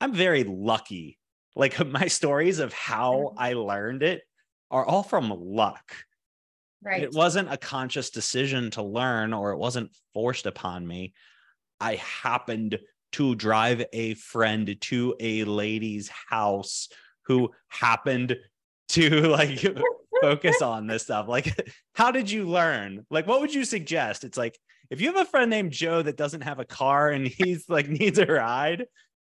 I'm 0.00 0.12
very 0.12 0.44
lucky. 0.44 1.18
Like 1.56 1.84
my 1.86 2.06
stories 2.08 2.58
of 2.58 2.72
how 2.72 3.14
mm-hmm. 3.14 3.38
I 3.38 3.52
learned 3.54 4.02
it 4.02 4.22
are 4.70 4.84
all 4.84 5.02
from 5.02 5.30
luck. 5.30 5.94
Right. 6.82 7.02
It 7.02 7.12
wasn't 7.12 7.52
a 7.52 7.56
conscious 7.56 8.10
decision 8.10 8.70
to 8.72 8.82
learn 8.82 9.32
or 9.32 9.52
it 9.52 9.58
wasn't 9.58 9.96
forced 10.14 10.46
upon 10.46 10.86
me. 10.86 11.12
I 11.80 11.96
happened 11.96 12.78
to 13.12 13.34
drive 13.34 13.84
a 13.92 14.14
friend 14.14 14.76
to 14.80 15.14
a 15.20 15.44
lady's 15.44 16.08
house 16.08 16.88
who 17.22 17.50
happened 17.68 18.36
to 18.90 19.20
like 19.28 19.64
focus 20.20 20.62
on 20.62 20.86
this 20.86 21.04
stuff. 21.04 21.28
Like, 21.28 21.72
how 21.94 22.10
did 22.10 22.30
you 22.30 22.48
learn? 22.48 23.06
Like, 23.10 23.26
what 23.26 23.40
would 23.40 23.54
you 23.54 23.64
suggest? 23.64 24.24
It's 24.24 24.38
like 24.38 24.58
if 24.90 25.00
you 25.00 25.12
have 25.12 25.26
a 25.26 25.30
friend 25.30 25.50
named 25.50 25.72
Joe 25.72 26.02
that 26.02 26.16
doesn't 26.16 26.42
have 26.42 26.58
a 26.58 26.64
car 26.64 27.10
and 27.10 27.26
he's 27.26 27.64
like 27.68 27.88
needs 27.88 28.18
a 28.18 28.26
ride, 28.26 28.86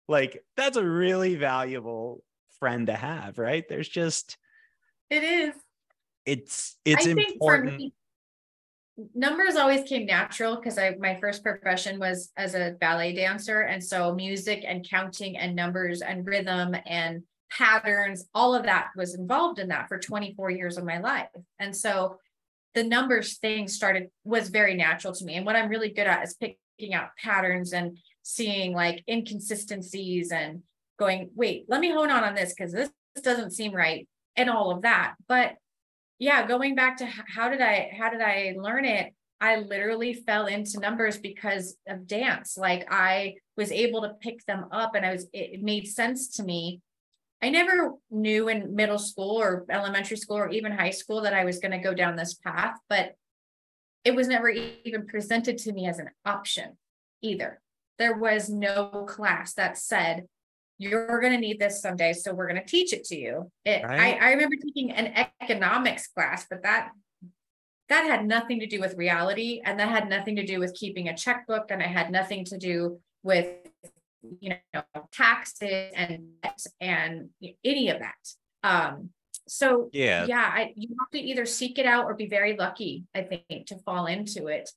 like 0.07 0.43
that's 0.55 0.77
a 0.77 0.85
really 0.85 1.35
valuable 1.35 2.23
friend 2.59 2.87
to 2.87 2.93
have, 2.93 3.37
right? 3.37 3.65
There's 3.67 3.89
just 3.89 4.37
it 5.09 5.23
is. 5.23 5.53
It's 6.25 6.77
it's 6.85 7.07
I 7.07 7.11
important. 7.11 7.77
Me, 7.77 7.93
numbers 9.13 9.55
always 9.55 9.87
came 9.87 10.05
natural 10.05 10.55
because 10.55 10.77
I 10.77 10.95
my 10.99 11.19
first 11.19 11.43
profession 11.43 11.99
was 11.99 12.31
as 12.37 12.55
a 12.55 12.75
ballet 12.79 13.13
dancer, 13.13 13.61
and 13.61 13.83
so 13.83 14.13
music 14.13 14.63
and 14.67 14.87
counting 14.87 15.37
and 15.37 15.55
numbers 15.55 16.01
and 16.01 16.25
rhythm 16.25 16.75
and 16.85 17.23
patterns, 17.51 18.25
all 18.33 18.53
of 18.53 18.63
that 18.63 18.89
was 18.95 19.15
involved 19.15 19.59
in 19.59 19.69
that 19.69 19.87
for 19.87 19.97
24 19.97 20.51
years 20.51 20.77
of 20.77 20.85
my 20.85 20.99
life. 20.99 21.29
And 21.57 21.75
so 21.75 22.17
the 22.75 22.83
numbers 22.83 23.37
thing 23.37 23.67
started 23.67 24.09
was 24.23 24.49
very 24.49 24.75
natural 24.75 25.13
to 25.13 25.25
me. 25.25 25.35
And 25.35 25.45
what 25.45 25.55
I'm 25.55 25.69
really 25.69 25.89
good 25.89 26.07
at 26.07 26.23
is 26.23 26.35
picking 26.35 26.93
out 26.93 27.09
patterns 27.17 27.73
and 27.73 27.97
seeing 28.21 28.73
like 28.73 29.03
inconsistencies 29.09 30.31
and 30.31 30.61
going, 30.99 31.31
wait, 31.35 31.65
let 31.67 31.81
me 31.81 31.91
hone 31.91 32.11
on 32.11 32.23
on 32.23 32.35
this 32.35 32.53
because 32.53 32.71
this, 32.71 32.89
this 33.15 33.23
doesn't 33.23 33.51
seem 33.51 33.73
right 33.73 34.07
and 34.35 34.49
all 34.49 34.71
of 34.71 34.83
that. 34.83 35.15
But 35.27 35.55
yeah, 36.19 36.45
going 36.45 36.75
back 36.75 36.97
to 36.97 37.05
how 37.05 37.49
did 37.49 37.61
I 37.61 37.91
how 37.97 38.09
did 38.09 38.21
I 38.21 38.55
learn 38.57 38.85
it? 38.85 39.13
I 39.41 39.55
literally 39.55 40.13
fell 40.13 40.47
into 40.47 40.79
numbers 40.79 41.17
because 41.17 41.77
of 41.87 42.05
dance. 42.07 42.57
Like 42.57 42.85
I 42.91 43.35
was 43.55 43.71
able 43.71 44.01
to 44.01 44.15
pick 44.21 44.45
them 44.45 44.65
up 44.71 44.95
and 44.95 45.05
I 45.05 45.13
was 45.13 45.27
it 45.33 45.63
made 45.63 45.87
sense 45.87 46.35
to 46.37 46.43
me 46.43 46.81
I 47.41 47.49
never 47.49 47.93
knew 48.11 48.49
in 48.49 48.75
middle 48.75 48.99
school 48.99 49.41
or 49.41 49.65
elementary 49.69 50.17
school 50.17 50.37
or 50.37 50.49
even 50.49 50.73
high 50.73 50.89
school 50.89 51.21
that 51.21 51.33
I 51.33 51.45
was 51.45 51.59
going 51.59 51.71
to 51.71 51.77
go 51.77 51.93
down 51.93 52.15
this 52.15 52.33
path, 52.33 52.75
but 52.89 53.15
it 54.03 54.13
was 54.13 54.27
never 54.27 54.49
even 54.49 55.07
presented 55.07 55.57
to 55.59 55.71
me 55.71 55.87
as 55.87 55.99
an 55.99 56.09
option 56.25 56.77
either. 57.21 57.61
There 57.97 58.17
was 58.17 58.49
no 58.49 59.05
class 59.07 59.53
that 59.53 59.77
said, 59.77 60.25
you're 60.79 61.19
going 61.19 61.33
to 61.33 61.39
need 61.39 61.59
this 61.59 61.81
someday, 61.81 62.13
so 62.13 62.33
we're 62.33 62.47
going 62.47 62.61
to 62.61 62.65
teach 62.65 62.93
it 62.93 63.03
to 63.05 63.15
you. 63.15 63.51
It, 63.65 63.83
right. 63.83 64.17
I, 64.19 64.27
I 64.27 64.31
remember 64.31 64.55
taking 64.55 64.91
an 64.91 65.27
economics 65.41 66.07
class, 66.07 66.47
but 66.49 66.63
that 66.63 66.89
that 67.89 68.05
had 68.05 68.25
nothing 68.25 68.59
to 68.59 68.67
do 68.67 68.79
with 68.79 68.95
reality 68.95 69.61
and 69.65 69.79
that 69.79 69.89
had 69.89 70.07
nothing 70.07 70.35
to 70.35 70.45
do 70.45 70.59
with 70.59 70.75
keeping 70.75 71.09
a 71.09 71.17
checkbook 71.17 71.71
and 71.71 71.81
it 71.81 71.87
had 71.87 72.11
nothing 72.11 72.45
to 72.45 72.57
do 72.57 72.99
with 73.23 73.47
you 74.39 74.53
know 74.73 74.81
taxes 75.11 75.91
and 75.95 76.27
and 76.79 77.29
any 77.63 77.89
of 77.89 77.99
that 77.99 78.13
um 78.63 79.09
so 79.47 79.89
yeah 79.91 80.25
yeah 80.25 80.51
I, 80.53 80.73
you 80.75 80.89
have 80.99 81.09
to 81.11 81.19
either 81.19 81.45
seek 81.45 81.79
it 81.79 81.85
out 81.85 82.05
or 82.05 82.13
be 82.13 82.27
very 82.27 82.55
lucky 82.55 83.05
i 83.15 83.21
think 83.21 83.67
to 83.67 83.77
fall 83.79 84.05
into 84.05 84.47
it 84.47 84.69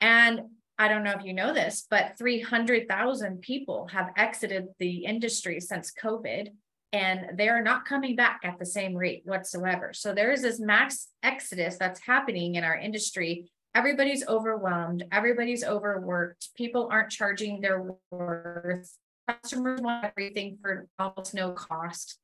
and 0.00 0.42
i 0.78 0.88
don't 0.88 1.04
know 1.04 1.12
if 1.12 1.24
you 1.24 1.32
know 1.32 1.52
this 1.52 1.86
but 1.90 2.16
300000 2.18 3.40
people 3.40 3.88
have 3.92 4.10
exited 4.16 4.68
the 4.78 5.04
industry 5.04 5.60
since 5.60 5.92
covid 5.92 6.50
and 6.92 7.36
they're 7.36 7.62
not 7.62 7.84
coming 7.84 8.16
back 8.16 8.40
at 8.44 8.58
the 8.58 8.66
same 8.66 8.94
rate 8.94 9.22
whatsoever. 9.24 9.92
So 9.92 10.14
there 10.14 10.32
is 10.32 10.42
this 10.42 10.58
max 10.58 11.08
exodus 11.22 11.76
that's 11.76 12.00
happening 12.00 12.54
in 12.54 12.64
our 12.64 12.76
industry. 12.76 13.50
Everybody's 13.74 14.26
overwhelmed, 14.26 15.04
everybody's 15.12 15.62
overworked, 15.62 16.48
people 16.56 16.88
aren't 16.90 17.10
charging 17.10 17.60
their 17.60 17.86
worth, 18.10 18.96
customers 19.28 19.80
want 19.82 20.06
everything 20.06 20.56
for 20.62 20.88
almost 20.98 21.34
no 21.34 21.52
cost. 21.52 22.18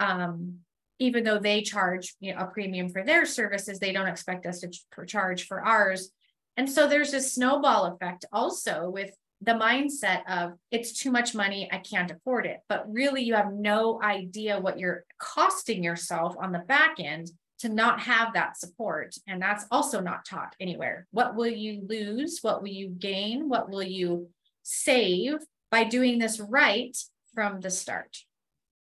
Um, 0.00 0.58
even 0.98 1.24
though 1.24 1.38
they 1.38 1.62
charge 1.62 2.14
you 2.20 2.34
know, 2.34 2.40
a 2.40 2.46
premium 2.46 2.88
for 2.88 3.04
their 3.04 3.24
services, 3.24 3.78
they 3.78 3.92
don't 3.92 4.08
expect 4.08 4.44
us 4.44 4.60
to 4.60 4.68
ch- 4.68 4.84
charge 5.06 5.46
for 5.46 5.64
ours. 5.64 6.10
And 6.56 6.70
so 6.70 6.86
there's 6.86 7.14
a 7.14 7.20
snowball 7.20 7.86
effect 7.86 8.24
also 8.32 8.90
with 8.90 9.10
the 9.42 9.52
mindset 9.52 10.22
of 10.28 10.52
it's 10.70 10.92
too 10.92 11.10
much 11.10 11.34
money, 11.34 11.68
I 11.72 11.78
can't 11.78 12.10
afford 12.10 12.46
it. 12.46 12.58
But 12.68 12.92
really, 12.92 13.22
you 13.22 13.34
have 13.34 13.52
no 13.52 14.00
idea 14.02 14.60
what 14.60 14.78
you're 14.78 15.04
costing 15.18 15.82
yourself 15.82 16.36
on 16.38 16.52
the 16.52 16.58
back 16.58 16.96
end 16.98 17.30
to 17.60 17.68
not 17.68 18.00
have 18.00 18.34
that 18.34 18.58
support. 18.58 19.14
And 19.26 19.40
that's 19.40 19.66
also 19.70 20.00
not 20.00 20.24
taught 20.24 20.54
anywhere. 20.60 21.06
What 21.10 21.36
will 21.36 21.46
you 21.46 21.82
lose? 21.86 22.40
What 22.42 22.62
will 22.62 22.68
you 22.68 22.88
gain? 22.88 23.48
What 23.48 23.70
will 23.70 23.82
you 23.82 24.28
save 24.62 25.36
by 25.70 25.84
doing 25.84 26.18
this 26.18 26.40
right 26.40 26.96
from 27.34 27.60
the 27.60 27.70
start? 27.70 28.18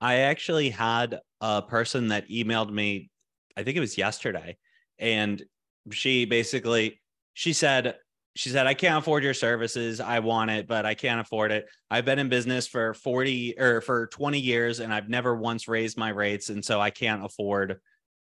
I 0.00 0.16
actually 0.16 0.70
had 0.70 1.18
a 1.40 1.62
person 1.62 2.08
that 2.08 2.28
emailed 2.28 2.72
me, 2.72 3.10
I 3.56 3.62
think 3.62 3.76
it 3.76 3.80
was 3.80 3.98
yesterday, 3.98 4.56
and 4.98 5.42
she 5.90 6.24
basically 6.24 6.99
she 7.34 7.52
said 7.52 7.96
she 8.36 8.48
said 8.48 8.66
I 8.66 8.74
can't 8.74 8.98
afford 8.98 9.24
your 9.24 9.34
services. 9.34 10.00
I 10.00 10.20
want 10.20 10.50
it, 10.50 10.68
but 10.68 10.86
I 10.86 10.94
can't 10.94 11.20
afford 11.20 11.50
it. 11.50 11.66
I've 11.90 12.04
been 12.04 12.18
in 12.18 12.28
business 12.28 12.66
for 12.66 12.94
40 12.94 13.58
or 13.58 13.80
for 13.80 14.06
20 14.06 14.38
years 14.38 14.80
and 14.80 14.94
I've 14.94 15.08
never 15.08 15.34
once 15.34 15.66
raised 15.66 15.98
my 15.98 16.10
rates 16.10 16.48
and 16.48 16.64
so 16.64 16.80
I 16.80 16.90
can't 16.90 17.24
afford 17.24 17.80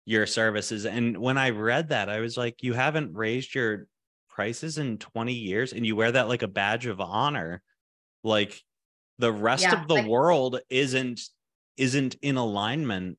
your 0.06 0.28
services. 0.28 0.86
And 0.86 1.18
when 1.18 1.38
I 1.38 1.50
read 1.50 1.90
that, 1.90 2.10
I 2.10 2.20
was 2.20 2.38
like, 2.38 2.62
you 2.62 2.74
haven't 2.74 3.16
raised 3.16 3.56
your 3.56 3.88
prices 4.30 4.78
in 4.78 5.00
20 5.00 5.34
years 5.34 5.74
and 5.74 5.86
you 5.86 5.96
wear 5.96 6.12
that 6.12 6.28
like 6.28 6.44
a 6.44 6.48
badge 6.48 6.86
of 6.86 7.02
honor. 7.02 7.64
Like 8.24 8.62
the 9.18 9.32
rest 9.32 9.64
yeah, 9.64 9.82
of 9.82 9.88
the 9.88 9.96
like- 9.96 10.08
world 10.08 10.60
isn't 10.70 11.22
isn't 11.78 12.16
in 12.22 12.38
alignment 12.38 13.18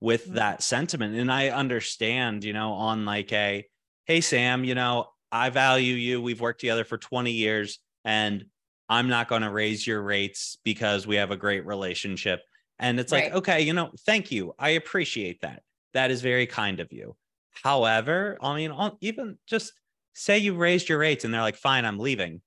with 0.00 0.26
mm-hmm. 0.26 0.34
that 0.34 0.62
sentiment. 0.62 1.14
And 1.16 1.32
I 1.32 1.48
understand, 1.48 2.44
you 2.44 2.52
know, 2.52 2.72
on 2.72 3.04
like 3.04 3.32
a 3.32 3.64
hey 4.04 4.20
Sam, 4.20 4.64
you 4.64 4.74
know, 4.74 5.06
I 5.36 5.50
value 5.50 5.94
you. 5.94 6.22
We've 6.22 6.40
worked 6.40 6.60
together 6.60 6.84
for 6.84 6.96
20 6.96 7.30
years 7.30 7.78
and 8.04 8.44
I'm 8.88 9.08
not 9.08 9.28
going 9.28 9.42
to 9.42 9.50
raise 9.50 9.86
your 9.86 10.02
rates 10.02 10.56
because 10.64 11.06
we 11.06 11.16
have 11.16 11.30
a 11.30 11.36
great 11.36 11.66
relationship. 11.66 12.40
And 12.78 12.98
it's 12.98 13.12
right. 13.12 13.24
like, 13.24 13.34
okay, 13.34 13.60
you 13.62 13.72
know, 13.72 13.90
thank 14.06 14.30
you. 14.30 14.54
I 14.58 14.70
appreciate 14.70 15.40
that. 15.42 15.62
That 15.92 16.10
is 16.10 16.22
very 16.22 16.46
kind 16.46 16.80
of 16.80 16.92
you. 16.92 17.16
However, 17.62 18.38
I 18.40 18.54
mean, 18.54 18.72
even 19.00 19.38
just 19.46 19.72
say 20.14 20.38
you 20.38 20.54
raised 20.54 20.88
your 20.88 20.98
rates 20.98 21.24
and 21.24 21.32
they're 21.32 21.40
like, 21.40 21.56
fine, 21.56 21.84
I'm 21.84 21.98
leaving. 21.98 22.40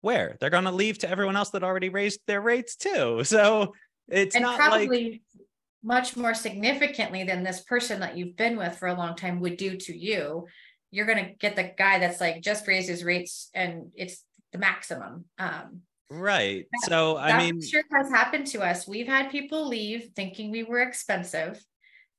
Where? 0.00 0.36
They're 0.40 0.50
going 0.50 0.64
to 0.64 0.72
leave 0.72 0.98
to 0.98 1.10
everyone 1.10 1.36
else 1.36 1.50
that 1.50 1.64
already 1.64 1.88
raised 1.88 2.20
their 2.26 2.40
rates 2.40 2.76
too. 2.76 3.22
So 3.24 3.74
it's 4.08 4.34
and 4.34 4.42
not 4.42 4.58
probably, 4.58 4.88
like. 5.10 5.22
much 5.82 6.16
more 6.16 6.34
significantly 6.34 7.24
than 7.24 7.42
this 7.42 7.60
person 7.60 8.00
that 8.00 8.16
you've 8.16 8.36
been 8.36 8.56
with 8.56 8.76
for 8.76 8.88
a 8.88 8.94
long 8.94 9.16
time 9.16 9.40
would 9.40 9.56
do 9.56 9.76
to 9.76 9.96
you, 9.96 10.46
you're 10.90 11.06
going 11.06 11.24
to 11.24 11.32
get 11.34 11.56
the 11.56 11.72
guy 11.76 11.98
that's 11.98 12.20
like 12.20 12.42
just 12.42 12.66
raised 12.66 12.88
his 12.88 13.04
rates 13.04 13.50
and 13.54 13.90
it's 13.94 14.24
the 14.52 14.58
maximum. 14.58 15.24
Um, 15.38 15.82
right. 16.10 16.66
That, 16.72 16.88
so, 16.88 17.16
I 17.16 17.38
mean, 17.38 17.60
sure 17.60 17.82
has 17.92 18.10
happened 18.10 18.46
to 18.48 18.62
us. 18.62 18.88
We've 18.88 19.06
had 19.06 19.30
people 19.30 19.66
leave 19.68 20.10
thinking 20.16 20.50
we 20.50 20.62
were 20.62 20.80
expensive. 20.80 21.62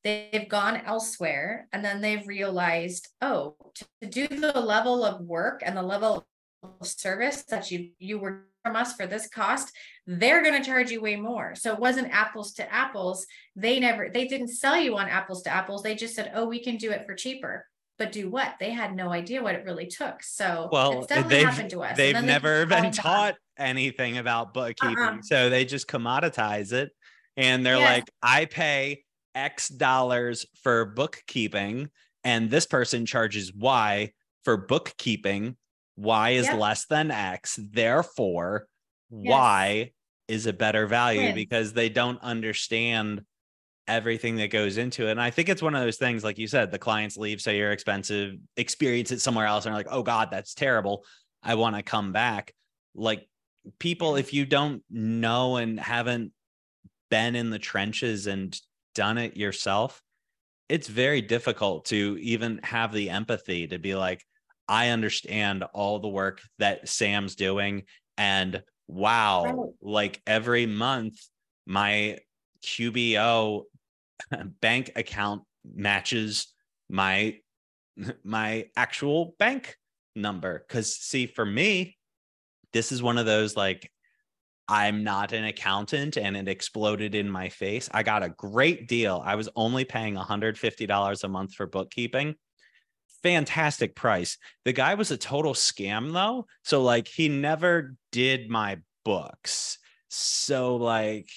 They've 0.03 0.47
gone 0.47 0.81
elsewhere 0.85 1.67
and 1.73 1.83
then 1.83 2.01
they've 2.01 2.27
realized, 2.27 3.07
oh, 3.21 3.55
to 4.01 4.07
do 4.07 4.27
the 4.27 4.59
level 4.59 5.03
of 5.03 5.21
work 5.21 5.61
and 5.65 5.75
the 5.75 5.81
level 5.81 6.25
of 6.63 6.87
service 6.87 7.43
that 7.43 7.71
you 7.71 7.91
you 7.99 8.19
were 8.19 8.45
from 8.63 8.75
us 8.75 8.93
for 8.93 9.07
this 9.07 9.27
cost, 9.29 9.71
they're 10.05 10.43
going 10.43 10.61
to 10.61 10.67
charge 10.67 10.91
you 10.91 11.01
way 11.01 11.15
more. 11.15 11.55
So 11.55 11.73
it 11.73 11.79
wasn't 11.79 12.11
apples 12.11 12.53
to 12.53 12.73
apples. 12.73 13.25
They 13.55 13.79
never, 13.79 14.09
they 14.13 14.27
didn't 14.27 14.49
sell 14.49 14.77
you 14.77 14.97
on 14.97 15.07
apples 15.07 15.43
to 15.43 15.49
apples. 15.49 15.81
They 15.81 15.95
just 15.95 16.15
said, 16.15 16.31
oh, 16.35 16.45
we 16.45 16.61
can 16.63 16.77
do 16.77 16.91
it 16.91 17.05
for 17.05 17.15
cheaper. 17.15 17.65
But 17.99 18.11
do 18.13 18.29
what? 18.29 18.55
They 18.59 18.71
had 18.71 18.95
no 18.95 19.11
idea 19.11 19.43
what 19.43 19.53
it 19.55 19.65
really 19.65 19.85
took. 19.85 20.23
So 20.23 20.69
well, 20.71 21.05
they've, 21.05 21.45
happened 21.45 21.69
to 21.71 21.83
us. 21.83 21.97
They've 21.97 22.23
never 22.23 22.65
been 22.65 22.91
taught 22.91 23.35
anything 23.57 24.17
about 24.17 24.53
bookkeeping. 24.53 24.97
Uh-uh. 24.97 25.21
So 25.23 25.49
they 25.49 25.65
just 25.65 25.87
commoditize 25.87 26.71
it. 26.71 26.91
And 27.35 27.65
they're 27.65 27.77
yes. 27.77 27.97
like, 27.97 28.09
I 28.23 28.45
pay 28.45 29.03
X 29.35 29.67
dollars 29.69 30.45
for 30.63 30.85
bookkeeping, 30.85 31.89
and 32.23 32.49
this 32.49 32.65
person 32.65 33.05
charges 33.05 33.53
Y 33.53 34.13
for 34.43 34.57
bookkeeping 34.57 35.57
Y 35.97 36.29
is 36.31 36.45
yep. 36.45 36.57
less 36.57 36.85
than 36.85 37.11
X. 37.11 37.59
Therefore, 37.61 38.67
yes. 39.11 39.31
Y 39.31 39.91
is 40.27 40.45
a 40.45 40.53
better 40.53 40.87
value 40.87 41.33
because 41.33 41.73
they 41.73 41.89
don't 41.89 42.21
understand 42.21 43.23
everything 43.89 44.37
that 44.37 44.51
goes 44.51 44.77
into 44.77 45.07
it. 45.07 45.11
And 45.11 45.21
I 45.21 45.31
think 45.31 45.49
it's 45.49 45.61
one 45.61 45.75
of 45.75 45.81
those 45.81 45.97
things, 45.97 46.23
like 46.23 46.37
you 46.37 46.47
said, 46.47 46.71
the 46.71 46.79
clients 46.79 47.17
leave, 47.17 47.41
say 47.41 47.57
you're 47.57 47.71
expensive, 47.71 48.35
experience 48.55 49.11
it 49.11 49.19
somewhere 49.19 49.47
else, 49.47 49.65
and 49.65 49.73
are 49.73 49.77
like, 49.77 49.87
oh 49.89 50.03
God, 50.03 50.29
that's 50.31 50.53
terrible. 50.53 51.03
I 51.43 51.55
want 51.55 51.75
to 51.75 51.83
come 51.83 52.11
back. 52.11 52.53
Like 52.95 53.27
people, 53.79 54.15
if 54.15 54.33
you 54.33 54.45
don't 54.45 54.83
know 54.89 55.57
and 55.57 55.79
haven't 55.79 56.31
been 57.09 57.35
in 57.35 57.49
the 57.49 57.59
trenches 57.59 58.27
and 58.27 58.57
done 58.95 59.17
it 59.17 59.35
yourself, 59.35 60.01
it's 60.69 60.87
very 60.87 61.21
difficult 61.21 61.85
to 61.85 62.17
even 62.21 62.59
have 62.63 62.93
the 62.93 63.09
empathy 63.09 63.67
to 63.67 63.79
be 63.79 63.95
like, 63.95 64.23
I 64.67 64.89
understand 64.89 65.63
all 65.73 65.99
the 65.99 66.07
work 66.07 66.41
that 66.59 66.87
Sam's 66.87 67.35
doing. 67.35 67.83
And 68.17 68.61
wow, 68.87 69.73
like 69.81 70.21
every 70.27 70.67
month, 70.67 71.19
my 71.65 72.19
QBO 72.63 73.63
bank 74.61 74.91
account 74.95 75.43
matches 75.75 76.53
my 76.89 77.37
my 78.23 78.65
actual 78.75 79.35
bank 79.39 79.77
number 80.15 80.65
cuz 80.69 80.95
see 80.95 81.25
for 81.27 81.45
me 81.45 81.97
this 82.73 82.91
is 82.91 83.01
one 83.01 83.17
of 83.17 83.25
those 83.25 83.55
like 83.55 83.91
I'm 84.67 85.03
not 85.03 85.33
an 85.33 85.45
accountant 85.45 86.15
and 86.15 86.37
it 86.37 86.47
exploded 86.47 87.15
in 87.15 87.27
my 87.27 87.49
face. 87.49 87.89
I 87.91 88.03
got 88.03 88.21
a 88.21 88.29
great 88.29 88.87
deal. 88.87 89.19
I 89.25 89.33
was 89.33 89.49
only 89.55 89.83
paying 89.83 90.13
$150 90.13 91.23
a 91.23 91.27
month 91.27 91.55
for 91.55 91.65
bookkeeping 91.65 92.35
fantastic 93.23 93.95
price. 93.95 94.37
The 94.65 94.73
guy 94.73 94.95
was 94.95 95.11
a 95.11 95.17
total 95.17 95.53
scam 95.53 96.13
though. 96.13 96.45
So 96.63 96.83
like 96.83 97.07
he 97.07 97.29
never 97.29 97.95
did 98.11 98.49
my 98.49 98.77
books. 99.05 99.77
So 100.09 100.75
like 100.75 101.29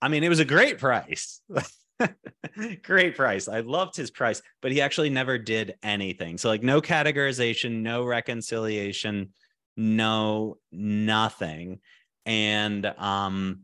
I 0.00 0.08
mean 0.08 0.24
it 0.24 0.28
was 0.28 0.40
a 0.40 0.44
great 0.44 0.78
price. 0.78 1.40
great 2.82 3.16
price. 3.16 3.48
I 3.48 3.60
loved 3.60 3.96
his 3.96 4.10
price, 4.10 4.42
but 4.62 4.72
he 4.72 4.80
actually 4.80 5.10
never 5.10 5.38
did 5.38 5.74
anything. 5.82 6.38
So 6.38 6.48
like 6.48 6.62
no 6.62 6.80
categorization, 6.80 7.82
no 7.82 8.04
reconciliation, 8.04 9.32
no 9.76 10.58
nothing. 10.72 11.80
And 12.26 12.86
um 12.98 13.62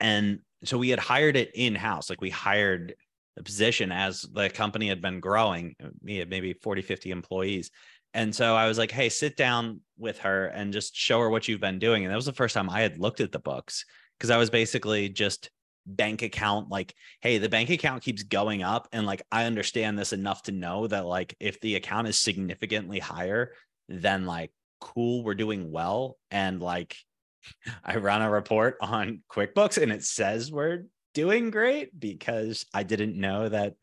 and 0.00 0.40
so 0.64 0.78
we 0.78 0.90
had 0.90 0.98
hired 0.98 1.36
it 1.36 1.52
in 1.54 1.74
house. 1.74 2.10
Like 2.10 2.20
we 2.20 2.30
hired 2.30 2.94
the 3.36 3.42
position 3.42 3.92
as 3.92 4.22
the 4.22 4.48
company 4.48 4.88
had 4.88 5.02
been 5.02 5.20
growing, 5.20 5.74
me 6.02 6.24
maybe 6.24 6.54
40, 6.54 6.82
50 6.82 7.10
employees. 7.10 7.70
And 8.14 8.34
so 8.34 8.56
I 8.56 8.66
was 8.66 8.78
like, 8.78 8.90
hey, 8.90 9.10
sit 9.10 9.36
down 9.36 9.80
with 9.98 10.18
her 10.20 10.46
and 10.46 10.72
just 10.72 10.96
show 10.96 11.20
her 11.20 11.28
what 11.28 11.48
you've 11.48 11.60
been 11.60 11.78
doing. 11.78 12.04
And 12.04 12.10
that 12.10 12.16
was 12.16 12.24
the 12.24 12.32
first 12.32 12.54
time 12.54 12.70
I 12.70 12.80
had 12.80 12.98
looked 12.98 13.20
at 13.20 13.30
the 13.30 13.38
books 13.38 13.84
because 14.18 14.30
I 14.30 14.38
was 14.38 14.48
basically 14.48 15.10
just 15.10 15.50
bank 15.86 16.22
account 16.22 16.68
like 16.68 16.94
hey 17.20 17.38
the 17.38 17.48
bank 17.48 17.70
account 17.70 18.02
keeps 18.02 18.24
going 18.24 18.62
up 18.62 18.88
and 18.92 19.06
like 19.06 19.22
i 19.30 19.44
understand 19.44 19.98
this 19.98 20.12
enough 20.12 20.42
to 20.42 20.52
know 20.52 20.86
that 20.86 21.06
like 21.06 21.36
if 21.38 21.60
the 21.60 21.76
account 21.76 22.08
is 22.08 22.18
significantly 22.18 22.98
higher 22.98 23.52
then 23.88 24.26
like 24.26 24.50
cool 24.80 25.22
we're 25.22 25.34
doing 25.34 25.70
well 25.70 26.18
and 26.30 26.60
like 26.60 26.96
i 27.84 27.96
run 27.96 28.20
a 28.20 28.30
report 28.30 28.76
on 28.80 29.22
quickbooks 29.30 29.80
and 29.80 29.92
it 29.92 30.02
says 30.02 30.50
we're 30.50 30.84
doing 31.16 31.48
great 31.50 31.98
because 31.98 32.66
I 32.74 32.82
didn't 32.82 33.18
know 33.18 33.48
that 33.48 33.74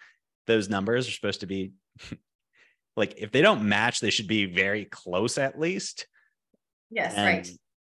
those 0.46 0.70
numbers 0.70 1.08
are 1.08 1.12
supposed 1.12 1.40
to 1.40 1.48
be 1.48 1.72
like 2.96 3.16
if 3.18 3.32
they 3.32 3.42
don't 3.42 3.68
match, 3.68 4.00
they 4.00 4.12
should 4.12 4.28
be 4.28 4.46
very 4.46 4.86
close 4.86 5.40
at 5.40 5.60
least. 5.60 6.06
Yes, 6.92 7.16
and, 7.16 7.26
right. 7.26 7.50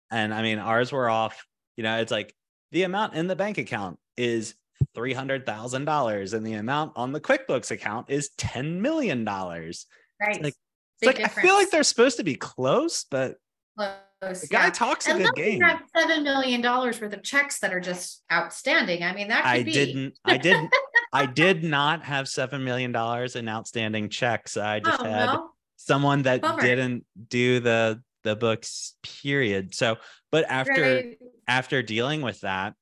And 0.09 0.33
I 0.33 0.41
mean, 0.41 0.57
ours 0.57 0.93
were 0.93 1.09
off, 1.09 1.45
you 1.75 1.83
know, 1.83 1.99
it's 1.99 2.13
like 2.13 2.33
the 2.75 2.83
amount 2.83 3.13
in 3.13 3.27
the 3.27 3.38
bank 3.38 3.57
account 3.57 3.97
is 4.17 4.53
$300,000 4.97 6.33
and 6.33 6.45
the 6.45 6.53
amount 6.55 6.91
on 6.97 7.13
the 7.13 7.21
QuickBooks 7.21 7.71
account 7.71 8.09
is 8.09 8.31
$10 8.38 8.81
million. 8.81 9.23
Right. 9.23 9.71
It's 10.19 10.43
like, 10.43 10.55
it's 11.01 11.05
like 11.05 11.21
I 11.21 11.29
feel 11.29 11.53
like 11.53 11.69
they're 11.69 11.83
supposed 11.83 12.17
to 12.17 12.25
be 12.25 12.35
close, 12.35 13.05
but 13.09 13.38
close. 13.77 14.41
The 14.41 14.47
guy 14.47 14.65
yeah. 14.65 14.69
talks 14.71 15.07
and 15.07 15.21
a 15.21 15.23
good 15.23 15.35
game. 15.35 15.61
Seven 15.95 16.23
million 16.23 16.59
dollars 16.59 16.99
worth 16.99 17.13
of 17.13 17.23
checks 17.23 17.59
that 17.59 17.73
are 17.73 17.79
just 17.79 18.23
outstanding. 18.29 19.03
I 19.03 19.13
mean, 19.13 19.29
that 19.29 19.45
I 19.45 19.63
be. 19.63 19.71
didn't. 19.71 20.19
I 20.25 20.35
didn't. 20.35 20.69
I 21.13 21.25
did 21.33 21.63
not 21.63 22.03
have 22.03 22.27
seven 22.27 22.65
million 22.65 22.91
dollars 22.91 23.38
in 23.38 23.47
outstanding 23.47 24.09
checks. 24.09 24.57
I 24.57 24.81
just 24.81 24.99
oh, 24.99 25.05
had 25.05 25.25
no? 25.27 25.49
someone 25.77 26.23
that 26.23 26.41
Bummer. 26.41 26.61
didn't 26.61 27.05
do 27.29 27.61
the 27.61 28.01
the 28.23 28.35
books. 28.35 28.95
Period. 29.01 29.73
So, 29.73 29.95
but 30.29 30.45
after 30.49 30.81
right. 30.81 31.17
After 31.47 31.81
dealing 31.81 32.21
with 32.21 32.41
that, 32.41 32.73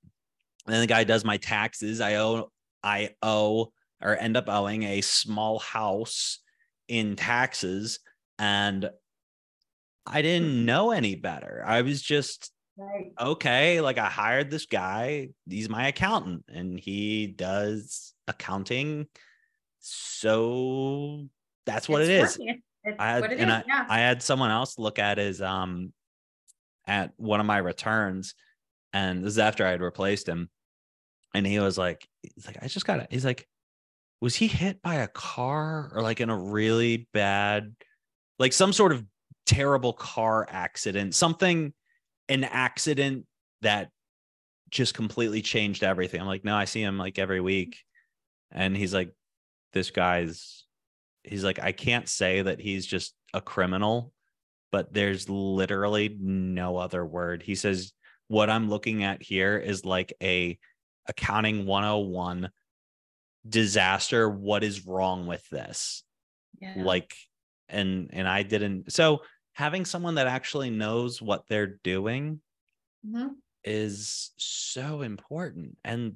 then 0.65 0.82
the 0.82 0.88
guy 0.88 1.04
does 1.04 1.26
my 1.26 1.38
taxes. 1.38 2.02
I 2.02 2.15
owe 2.15 2.52
I 2.84 3.12
owe 3.21 3.71
or 4.02 4.17
end 4.17 4.38
up 4.38 4.49
owing 4.49 4.84
a 4.84 5.02
small 5.02 5.60
house 5.60 6.39
in 6.88 7.15
taxes 7.15 7.99
and 8.38 8.89
I 10.06 10.21
didn't 10.21 10.49
mm-hmm. 10.49 10.65
know 10.65 10.91
any 10.91 11.15
better. 11.15 11.63
I 11.65 11.82
was 11.82 12.02
just 12.02 12.52
right. 12.78 13.13
okay. 13.19 13.82
Like 13.82 13.97
I 13.97 14.08
hired 14.08 14.52
this 14.52 14.65
guy. 14.65 15.30
He's 15.49 15.69
my 15.69 15.88
accountant 15.88 16.45
and 16.49 16.80
he 16.80 17.28
does 17.28 18.13
accounting. 18.28 19.08
So 19.80 21.28
that's 21.65 21.88
what 21.88 22.02
it's 22.02 22.38
it 22.38 22.43
is. 22.43 22.56
I 22.99 23.12
had, 23.12 23.32
and 23.32 23.52
I, 23.52 23.63
yeah. 23.65 23.86
I 23.88 23.99
had 23.99 24.21
someone 24.21 24.52
else 24.52 24.78
look 24.78 24.99
at 24.99 25.17
his 25.17 25.41
um 25.41 25.93
at 26.86 27.13
one 27.15 27.39
of 27.39 27.45
my 27.45 27.58
returns, 27.58 28.36
and 28.93 29.23
this 29.23 29.34
is 29.34 29.39
after 29.39 29.65
I 29.65 29.71
had 29.71 29.82
replaced 29.82 30.29
him, 30.29 30.49
and 31.34 31.45
he 31.45 31.60
was 31.60 31.77
like, 31.77 32.08
he's 32.21 32.45
like, 32.45 32.60
I 32.62 32.67
just 32.67 32.86
got 32.86 32.99
it. 32.99 33.08
He's 33.10 33.25
like, 33.25 33.47
was 34.21 34.36
he 34.36 34.47
hit 34.47 34.82
by 34.82 34.95
a 34.95 35.08
car 35.08 35.91
or 35.93 36.01
like 36.01 36.21
in 36.21 36.29
a 36.29 36.38
really 36.38 37.10
bad, 37.12 37.75
like 38.39 38.53
some 38.53 38.71
sort 38.71 38.93
of 38.93 39.03
terrible 39.45 39.93
car 39.93 40.47
accident, 40.49 41.15
something, 41.15 41.73
an 42.29 42.43
accident 42.43 43.25
that 43.62 43.89
just 44.69 44.93
completely 44.93 45.41
changed 45.41 45.84
everything. 45.84 46.21
I'm 46.21 46.27
like, 46.27 46.45
no, 46.45 46.56
I 46.56 46.65
see 46.65 46.82
him 46.82 46.97
like 46.97 47.19
every 47.19 47.41
week. 47.41 47.77
And 48.51 48.77
he's 48.77 48.93
like, 48.93 49.12
this 49.73 49.91
guy's, 49.91 50.65
he's 51.23 51.43
like, 51.43 51.60
I 51.60 51.71
can't 51.71 52.08
say 52.08 52.43
that 52.43 52.62
he's 52.62 52.86
just 52.86 53.13
a 53.34 53.41
criminal, 53.41 54.13
but 54.71 54.93
there's 54.93 55.29
literally 55.29 56.15
no 56.19 56.77
other 56.77 57.06
word. 57.06 57.43
He 57.43 57.56
says, 57.56 57.91
what 58.34 58.50
I'm 58.50 58.67
looking 58.67 59.04
at 59.04 59.22
here 59.22 59.60
is 59.60 59.86
like 59.86 60.12
a 60.22 60.58
accounting 61.08 61.67
101 61.67 62.50
disaster. 63.48 64.28
What 64.28 64.63
is 64.63 64.88
wrong 64.88 65.28
with 65.28 65.48
this? 65.50 66.04
Yeah. 66.60 66.74
Like, 66.78 67.13
and 67.69 68.10
and 68.12 68.28
I 68.28 68.41
didn't. 68.41 68.91
So 68.91 69.22
having 69.54 69.86
someone 69.86 70.15
that 70.15 70.26
actually 70.26 70.72
knows 70.72 71.22
what 71.22 71.43
they're 71.48 71.80
doing 71.84 72.41
mm-hmm. 73.08 73.34
is 73.63 74.32
so 74.38 75.04
important. 75.04 75.78
And 75.86 76.15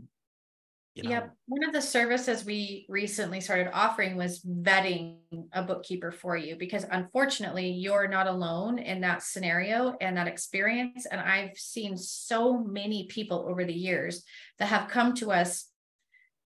you 0.98 1.04
know, 1.04 1.10
yep. 1.12 1.36
One 1.46 1.64
of 1.64 1.74
the 1.74 1.82
services 1.82 2.44
we 2.44 2.88
recently 2.90 3.40
started 3.40 3.70
offering 3.72 4.18
was 4.18 4.42
vetting 4.42 5.18
a 5.54 5.62
bookkeeper 5.62 6.12
for 6.12 6.36
you 6.36 6.56
because 6.56 6.86
unfortunately 6.90 7.70
you're 7.70 8.08
not 8.08 8.26
alone 8.26 8.80
in 8.80 9.02
that 9.02 9.22
scenario 9.22 9.96
and 10.02 10.18
that 10.18 10.28
experience. 10.28 11.06
And 11.06 11.22
I've 11.22 11.56
seen 11.56 11.98
so 11.98 12.58
many 12.58 13.06
people 13.06 13.46
over 13.48 13.64
the 13.64 13.74
years 13.74 14.24
that 14.58 14.70
have 14.70 14.90
come 14.90 15.14
to 15.16 15.32
us 15.32 15.70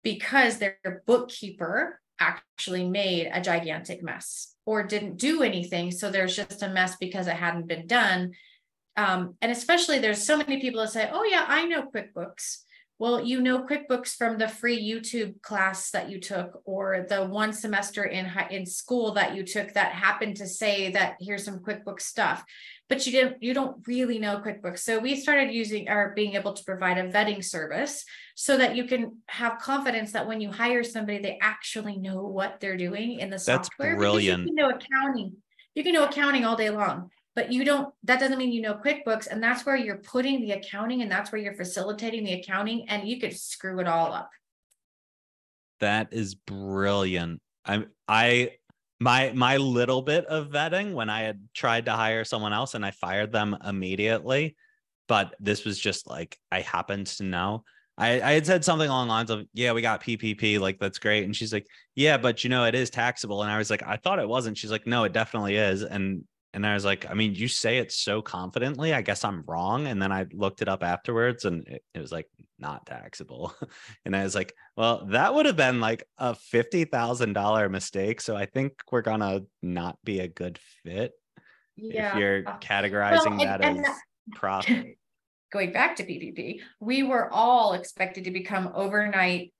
because 0.03 0.57
their 0.57 1.03
bookkeeper 1.05 1.99
actually 2.19 2.89
made 2.89 3.29
a 3.31 3.41
gigantic 3.41 4.01
mess 4.01 4.55
or 4.65 4.81
didn't 4.81 5.17
do 5.17 5.43
anything. 5.43 5.91
So 5.91 6.09
there's 6.09 6.35
just 6.35 6.63
a 6.63 6.69
mess 6.69 6.95
because 6.99 7.27
it 7.27 7.35
hadn't 7.35 7.67
been 7.67 7.85
done. 7.85 8.31
Um, 8.97 9.35
and 9.43 9.51
especially 9.51 9.99
there's 9.99 10.25
so 10.25 10.37
many 10.37 10.59
people 10.59 10.81
that 10.81 10.91
say, 10.91 11.07
oh, 11.11 11.23
yeah, 11.23 11.45
I 11.47 11.65
know 11.65 11.83
QuickBooks. 11.83 12.63
Well, 12.99 13.23
you 13.23 13.39
know 13.39 13.63
QuickBooks 13.63 14.17
from 14.17 14.37
the 14.37 14.49
free 14.49 14.77
YouTube 14.77 15.41
class 15.41 15.89
that 15.91 16.09
you 16.09 16.19
took, 16.19 16.61
or 16.65 17.05
the 17.07 17.25
one 17.25 17.53
semester 17.53 18.03
in 18.03 18.25
high, 18.25 18.49
in 18.51 18.65
school 18.65 19.13
that 19.13 19.37
you 19.37 19.43
took 19.45 19.73
that 19.73 19.93
happened 19.93 20.35
to 20.37 20.47
say 20.47 20.91
that 20.91 21.15
here's 21.21 21.45
some 21.45 21.59
QuickBooks 21.59 22.01
stuff, 22.01 22.43
but 22.89 23.05
you 23.05 23.13
didn't 23.13 23.41
you 23.41 23.53
don't 23.53 23.87
really 23.87 24.19
know 24.19 24.41
QuickBooks. 24.45 24.79
So 24.79 24.99
we 24.99 25.15
started 25.15 25.53
using 25.53 25.87
or 25.87 26.11
being 26.13 26.35
able 26.35 26.51
to 26.51 26.63
provide 26.65 26.97
a 26.97 27.09
vetting 27.09 27.41
service 27.41 28.03
so 28.35 28.57
that 28.57 28.75
you 28.75 28.83
can 28.83 29.19
have 29.27 29.59
confidence 29.59 30.11
that 30.11 30.27
when 30.27 30.41
you 30.41 30.51
hire 30.51 30.83
somebody, 30.83 31.19
they 31.19 31.39
actually 31.41 31.95
know 31.95 32.23
what 32.23 32.59
they're 32.59 32.75
doing 32.75 33.21
in 33.21 33.29
the 33.29 33.39
software. 33.39 33.91
That's 33.91 33.97
brilliant. 33.97 34.41
you 34.41 34.47
can 34.47 34.55
know 34.55 34.71
accounting, 34.71 35.37
you 35.73 35.83
can 35.85 35.93
know 35.93 36.03
accounting 36.03 36.43
all 36.43 36.57
day 36.57 36.69
long 36.69 37.11
but 37.35 37.51
you 37.51 37.63
don't 37.63 37.93
that 38.03 38.19
doesn't 38.19 38.37
mean 38.37 38.51
you 38.51 38.61
know 38.61 38.73
quickbooks 38.73 39.27
and 39.27 39.41
that's 39.41 39.65
where 39.65 39.75
you're 39.75 39.97
putting 39.97 40.41
the 40.41 40.51
accounting 40.51 41.01
and 41.01 41.11
that's 41.11 41.31
where 41.31 41.41
you're 41.41 41.55
facilitating 41.55 42.23
the 42.23 42.33
accounting 42.33 42.87
and 42.89 43.07
you 43.07 43.19
could 43.19 43.37
screw 43.37 43.79
it 43.79 43.87
all 43.87 44.13
up 44.13 44.29
that 45.79 46.09
is 46.11 46.35
brilliant 46.35 47.41
i'm 47.65 47.87
i 48.07 48.51
my 48.99 49.31
my 49.33 49.57
little 49.57 50.01
bit 50.01 50.25
of 50.25 50.49
vetting 50.49 50.93
when 50.93 51.09
i 51.09 51.21
had 51.21 51.41
tried 51.53 51.85
to 51.85 51.91
hire 51.91 52.23
someone 52.23 52.53
else 52.53 52.73
and 52.73 52.85
i 52.85 52.91
fired 52.91 53.31
them 53.31 53.57
immediately 53.65 54.55
but 55.07 55.35
this 55.39 55.65
was 55.65 55.79
just 55.79 56.07
like 56.07 56.37
i 56.51 56.61
happened 56.61 57.07
to 57.07 57.23
know 57.23 57.63
I, 57.99 58.21
I 58.21 58.31
had 58.31 58.45
said 58.45 58.63
something 58.63 58.87
along 58.87 59.07
the 59.07 59.13
lines 59.13 59.29
of, 59.29 59.45
yeah, 59.53 59.73
we 59.73 59.81
got 59.81 60.01
PPP, 60.01 60.57
like 60.57 60.79
that's 60.79 60.99
great. 60.99 61.25
And 61.25 61.35
she's 61.35 61.51
like, 61.51 61.67
yeah, 61.95 62.17
but 62.17 62.45
you 62.45 62.49
know, 62.49 62.63
it 62.63 62.73
is 62.73 62.89
taxable. 62.89 63.43
And 63.43 63.51
I 63.51 63.57
was 63.57 63.69
like, 63.69 63.83
I 63.85 63.97
thought 63.97 64.19
it 64.19 64.29
wasn't. 64.29 64.57
She's 64.57 64.71
like, 64.71 64.87
no, 64.87 65.03
it 65.03 65.11
definitely 65.11 65.57
is. 65.57 65.83
And 65.83 66.23
and 66.53 66.65
I 66.65 66.73
was 66.73 66.83
like, 66.83 67.09
I 67.09 67.13
mean, 67.13 67.35
you 67.35 67.47
say 67.47 67.77
it 67.77 67.91
so 67.91 68.21
confidently. 68.21 68.93
I 68.93 69.01
guess 69.01 69.23
I'm 69.23 69.43
wrong. 69.45 69.87
And 69.87 70.01
then 70.01 70.11
I 70.11 70.25
looked 70.33 70.61
it 70.61 70.67
up 70.67 70.83
afterwards 70.83 71.45
and 71.45 71.67
it, 71.67 71.83
it 71.93 71.99
was 71.99 72.11
like 72.11 72.27
not 72.57 72.85
taxable. 72.87 73.53
and 74.05 74.15
I 74.15 74.23
was 74.23 74.33
like, 74.33 74.53
well, 74.75 75.05
that 75.07 75.33
would 75.33 75.45
have 75.45 75.55
been 75.55 75.79
like 75.79 76.03
a 76.17 76.35
$50,000 76.53 77.71
mistake. 77.71 78.19
So 78.21 78.35
I 78.35 78.45
think 78.45 78.73
we're 78.91 79.01
going 79.01 79.19
to 79.19 79.45
not 79.61 79.97
be 80.03 80.21
a 80.21 80.27
good 80.27 80.59
fit 80.83 81.11
yeah. 81.75 82.13
if 82.13 82.17
you're 82.17 82.49
uh, 82.49 82.57
categorizing 82.59 83.25
well, 83.25 83.31
and, 83.33 83.41
that 83.41 83.61
and 83.61 83.79
as 83.79 83.85
that, 83.85 83.99
profit. 84.35 84.95
Going 85.51 85.71
back 85.71 85.95
to 85.95 86.03
PPP, 86.03 86.59
we 86.79 87.01
were 87.01 87.31
all 87.33 87.73
expected 87.73 88.25
to 88.25 88.31
become 88.31 88.71
overnight 88.75 89.51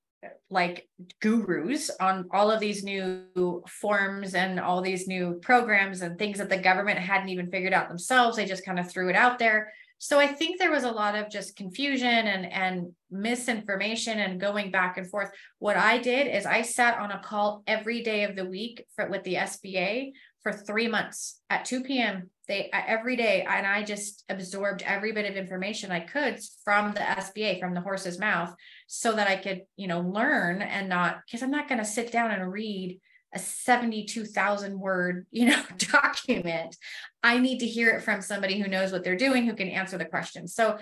like 0.49 0.87
gurus 1.21 1.89
on 1.99 2.27
all 2.31 2.51
of 2.51 2.59
these 2.59 2.83
new 2.83 3.63
forms 3.67 4.33
and 4.35 4.59
all 4.59 4.81
these 4.81 5.07
new 5.07 5.39
programs 5.41 6.01
and 6.01 6.17
things 6.17 6.39
that 6.39 6.49
the 6.49 6.57
government 6.57 6.99
hadn't 6.99 7.29
even 7.29 7.49
figured 7.49 7.73
out 7.73 7.87
themselves. 7.87 8.35
They 8.35 8.45
just 8.45 8.65
kind 8.65 8.79
of 8.79 8.89
threw 8.89 9.09
it 9.09 9.15
out 9.15 9.39
there. 9.39 9.71
So 10.01 10.17
I 10.17 10.27
think 10.27 10.57
there 10.57 10.71
was 10.71 10.85
a 10.85 10.91
lot 10.91 11.15
of 11.15 11.29
just 11.29 11.57
confusion 11.57 12.07
and 12.07 12.51
and 12.51 12.93
misinformation 13.11 14.19
and 14.19 14.39
going 14.39 14.71
back 14.71 14.97
and 14.97 15.09
forth. 15.09 15.29
What 15.59 15.75
I 15.75 15.97
did 15.97 16.27
is 16.27 16.45
I 16.45 16.61
sat 16.61 16.97
on 16.99 17.11
a 17.11 17.19
call 17.19 17.63
every 17.67 18.01
day 18.01 18.23
of 18.23 18.35
the 18.35 18.45
week 18.45 18.85
for, 18.95 19.09
with 19.09 19.23
the 19.23 19.35
SBA 19.35 20.13
for 20.41 20.51
three 20.53 20.87
months 20.87 21.41
at 21.49 21.65
2 21.65 21.83
p.m. 21.83 22.29
They 22.47 22.69
every 22.73 23.15
day, 23.15 23.45
and 23.47 23.67
I 23.67 23.83
just 23.83 24.23
absorbed 24.29 24.81
every 24.83 25.11
bit 25.11 25.29
of 25.29 25.35
information 25.35 25.91
I 25.91 25.99
could 25.99 26.39
from 26.63 26.93
the 26.93 27.01
SBA, 27.01 27.59
from 27.59 27.73
the 27.73 27.81
horse's 27.81 28.19
mouth, 28.19 28.53
so 28.87 29.13
that 29.13 29.27
I 29.27 29.35
could, 29.35 29.63
you 29.75 29.87
know, 29.87 30.01
learn 30.01 30.61
and 30.61 30.89
not 30.89 31.21
because 31.25 31.43
I'm 31.43 31.51
not 31.51 31.67
going 31.67 31.79
to 31.79 31.85
sit 31.85 32.11
down 32.11 32.31
and 32.31 32.51
read 32.51 32.99
a 33.33 33.39
72,000 33.39 34.79
word, 34.79 35.27
you 35.31 35.47
know, 35.47 35.61
document. 35.77 36.75
I 37.21 37.37
need 37.37 37.59
to 37.59 37.67
hear 37.67 37.89
it 37.89 38.01
from 38.01 38.21
somebody 38.21 38.59
who 38.59 38.67
knows 38.67 38.91
what 38.91 39.03
they're 39.03 39.15
doing, 39.15 39.45
who 39.45 39.53
can 39.53 39.69
answer 39.69 39.97
the 39.97 40.05
questions. 40.05 40.55
So 40.55 40.79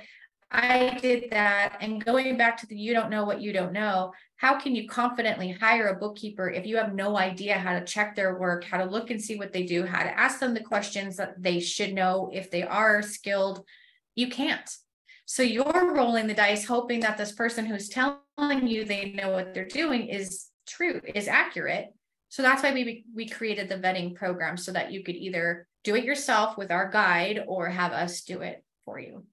I 0.50 0.98
did 1.02 1.32
that. 1.32 1.78
And 1.82 2.04
going 2.04 2.38
back 2.38 2.58
to 2.58 2.67
the 2.67 2.76
you 2.76 2.93
don't 2.93 3.10
know 3.10 3.26
what 3.26 3.41
you 3.41 3.52
don't 3.52 3.74
know, 3.74 4.13
how 4.38 4.60
can 4.60 4.76
you 4.76 4.88
confidently 4.88 5.52
hire 5.52 5.88
a 5.88 5.95
bookkeeper 5.95 6.50
if 6.50 6.65
you 6.65 6.78
have 6.78 6.93
no 6.93 7.17
idea 7.17 7.58
how 7.58 7.78
to 7.78 7.84
check 7.84 8.15
their 8.15 8.38
work, 8.38 8.63
how 8.63 8.78
to 8.78 8.86
look 8.86 9.10
and 9.10 9.21
see 9.21 9.36
what 9.36 9.52
they 9.52 9.63
do, 9.63 9.84
how 9.84 10.04
to 10.04 10.19
ask 10.19 10.39
them 10.39 10.54
the 10.54 10.60
questions 10.63 11.17
that 11.17 11.41
they 11.41 11.60
should 11.60 11.93
know 11.93 12.30
if 12.32 12.52
they 12.52 12.62
are 12.62 13.02
skilled? 13.02 13.65
You 14.13 14.30
can't. 14.30 14.69
So 15.26 15.41
you're 15.41 15.93
rolling 15.93 16.28
the 16.28 16.36
dice, 16.36 16.65
hoping 16.65 17.00
that 17.02 17.17
this 17.17 17.32
person 17.32 17.65
who's 17.65 17.89
telling 17.89 18.19
you 18.67 18.86
they 18.86 19.12
know 19.12 19.32
what 19.32 19.54
they're 19.54 19.65
doing 19.65 20.08
is 20.08 20.45
true, 20.67 21.02
is 21.15 21.28
accurate. 21.28 21.88
So 22.30 22.43
that's 22.43 22.62
why 22.62 22.73
we 22.73 23.06
we 23.15 23.28
created 23.28 23.69
the 23.69 23.78
vetting 23.78 24.15
program 24.15 24.56
so 24.56 24.71
that 24.71 24.91
you 24.91 25.04
could 25.04 25.15
either 25.15 25.67
do 25.84 25.95
it 25.95 26.04
yourself 26.04 26.58
with 26.58 26.71
our 26.71 26.89
guide 26.91 27.43
or 27.47 27.69
have 27.69 27.91
us 27.91 28.21
do 28.21 28.41
it 28.41 28.63
for 28.86 29.00
you 29.00 29.26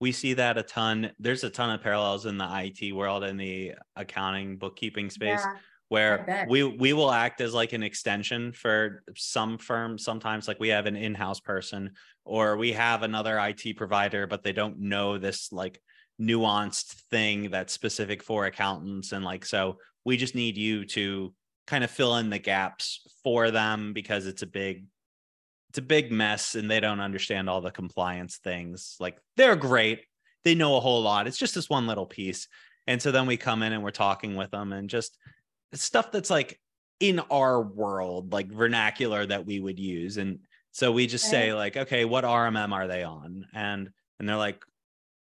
we 0.00 0.12
see 0.12 0.34
that 0.34 0.58
a 0.58 0.62
ton. 0.62 1.10
There's 1.18 1.44
a 1.44 1.50
ton 1.50 1.70
of 1.70 1.82
parallels 1.82 2.26
in 2.26 2.38
the 2.38 2.48
IT 2.48 2.92
world 2.92 3.24
and 3.24 3.38
the 3.40 3.74
accounting 3.94 4.56
bookkeeping 4.56 5.10
space 5.10 5.40
yeah, 5.42 5.54
where 5.88 6.46
we 6.48 6.64
we 6.64 6.92
will 6.92 7.10
act 7.10 7.40
as 7.40 7.54
like 7.54 7.72
an 7.72 7.82
extension 7.82 8.52
for 8.52 9.02
some 9.14 9.56
firms 9.56 10.04
sometimes 10.04 10.48
like 10.48 10.58
we 10.58 10.68
have 10.68 10.86
an 10.86 10.96
in-house 10.96 11.40
person 11.40 11.92
or 12.24 12.56
we 12.56 12.72
have 12.72 13.02
another 13.02 13.38
IT 13.38 13.76
provider 13.76 14.26
but 14.26 14.42
they 14.42 14.52
don't 14.52 14.78
know 14.80 15.16
this 15.16 15.52
like 15.52 15.80
nuanced 16.20 16.94
thing 17.10 17.50
that's 17.50 17.72
specific 17.72 18.22
for 18.22 18.46
accountants 18.46 19.12
and 19.12 19.24
like 19.24 19.44
so 19.44 19.76
we 20.04 20.16
just 20.16 20.34
need 20.34 20.56
you 20.56 20.84
to 20.84 21.32
kind 21.66 21.84
of 21.84 21.90
fill 21.90 22.16
in 22.16 22.30
the 22.30 22.38
gaps 22.38 23.06
for 23.22 23.50
them 23.50 23.92
because 23.92 24.26
it's 24.26 24.42
a 24.42 24.46
big 24.46 24.86
it's 25.76 25.84
a 25.84 25.86
big 25.86 26.10
mess 26.10 26.54
and 26.54 26.70
they 26.70 26.80
don't 26.80 27.00
understand 27.00 27.50
all 27.50 27.60
the 27.60 27.70
compliance 27.70 28.38
things. 28.38 28.96
Like 28.98 29.18
they're 29.36 29.56
great. 29.56 30.06
They 30.42 30.54
know 30.54 30.76
a 30.76 30.80
whole 30.80 31.02
lot. 31.02 31.26
It's 31.26 31.36
just 31.36 31.54
this 31.54 31.68
one 31.68 31.86
little 31.86 32.06
piece. 32.06 32.48
And 32.86 33.02
so 33.02 33.12
then 33.12 33.26
we 33.26 33.36
come 33.36 33.62
in 33.62 33.74
and 33.74 33.82
we're 33.82 33.90
talking 33.90 34.36
with 34.36 34.50
them 34.52 34.72
and 34.72 34.88
just 34.88 35.18
stuff 35.74 36.10
that's 36.10 36.30
like 36.30 36.58
in 36.98 37.20
our 37.30 37.60
world, 37.60 38.32
like 38.32 38.50
vernacular 38.50 39.26
that 39.26 39.44
we 39.44 39.60
would 39.60 39.78
use. 39.78 40.16
And 40.16 40.38
so 40.72 40.92
we 40.92 41.06
just 41.06 41.28
say 41.28 41.52
like, 41.52 41.76
okay, 41.76 42.06
what 42.06 42.24
RMM 42.24 42.72
are 42.72 42.86
they 42.86 43.02
on? 43.02 43.44
And 43.52 43.90
and 44.18 44.26
they're 44.26 44.36
like, 44.36 44.64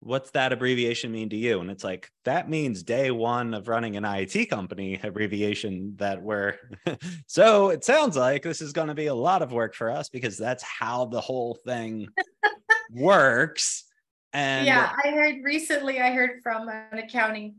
what's 0.04 0.32
that 0.32 0.52
abbreviation 0.52 1.12
mean 1.12 1.30
to 1.30 1.38
you? 1.38 1.62
And 1.62 1.72
it's 1.72 1.84
like, 1.84 2.12
that 2.26 2.50
means 2.50 2.84
day 2.84 3.10
one 3.10 3.54
of 3.54 3.68
running 3.68 3.96
an 3.96 4.06
IT 4.06 4.50
company 4.50 5.00
abbreviation 5.02 5.96
that 5.98 6.22
we're. 6.22 6.56
so 7.28 7.70
it 7.70 7.84
sounds 7.84 8.18
like 8.18 8.44
this 8.44 8.62
is 8.62 8.74
going 8.74 8.90
to 8.90 8.94
be 8.94 9.08
a 9.08 9.16
lot 9.16 9.42
of 9.42 9.52
work 9.52 9.74
for 9.74 9.90
us 9.90 10.10
because 10.10 10.38
that's 10.38 10.64
how 10.64 11.06
the 11.06 11.22
whole 11.22 11.58
thing 11.66 12.08
works. 12.92 13.86
And 14.34 14.66
yeah, 14.66 14.92
I 15.04 15.12
heard 15.12 15.36
recently, 15.44 16.00
I 16.02 16.12
heard 16.12 16.42
from 16.42 16.68
an 16.68 16.98
accounting 16.98 17.56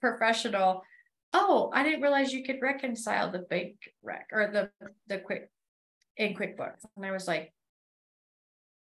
professional. 0.00 0.82
Oh, 1.32 1.70
I 1.72 1.82
didn't 1.82 2.02
realize 2.02 2.32
you 2.32 2.44
could 2.44 2.60
reconcile 2.60 3.30
the 3.30 3.44
big 3.48 3.76
rec 4.02 4.28
or 4.32 4.50
the 4.52 4.88
the 5.08 5.18
quick 5.18 5.48
in 6.18 6.34
QuickBooks. 6.34 6.84
And 6.96 7.06
I 7.06 7.12
was 7.12 7.26
like, 7.26 7.52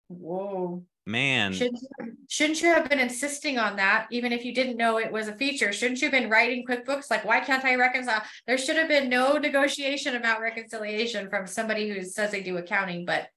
whoa, 0.06 0.84
Man. 1.08 1.52
Shouldn't 1.52 1.80
you, 1.82 2.16
shouldn't 2.28 2.60
you 2.60 2.74
have 2.74 2.88
been 2.88 2.98
insisting 2.98 3.58
on 3.58 3.76
that, 3.76 4.08
even 4.10 4.32
if 4.32 4.44
you 4.44 4.52
didn't 4.52 4.76
know 4.76 4.98
it 4.98 5.12
was 5.12 5.28
a 5.28 5.36
feature? 5.36 5.72
Shouldn't 5.72 6.02
you 6.02 6.10
have 6.10 6.20
been 6.20 6.28
writing 6.28 6.66
QuickBooks? 6.66 7.10
Like, 7.10 7.24
why 7.24 7.38
can't 7.38 7.64
I 7.64 7.76
reconcile? 7.76 8.22
There 8.48 8.58
should 8.58 8.76
have 8.76 8.88
been 8.88 9.08
no 9.08 9.38
negotiation 9.38 10.16
about 10.16 10.40
reconciliation 10.40 11.30
from 11.30 11.46
somebody 11.46 11.88
who 11.88 12.02
says 12.02 12.32
they 12.32 12.42
do 12.42 12.56
accounting, 12.56 13.04
but 13.04 13.28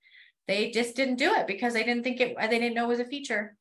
they 0.47 0.71
just 0.71 0.95
didn't 0.95 1.17
do 1.17 1.31
it 1.35 1.45
because 1.45 1.73
they 1.73 1.83
didn't 1.83 2.03
think 2.03 2.19
it, 2.19 2.35
they 2.39 2.59
didn't 2.59 2.73
know 2.73 2.85
it 2.85 2.89
was 2.89 2.99
a 2.99 3.05
feature. 3.05 3.55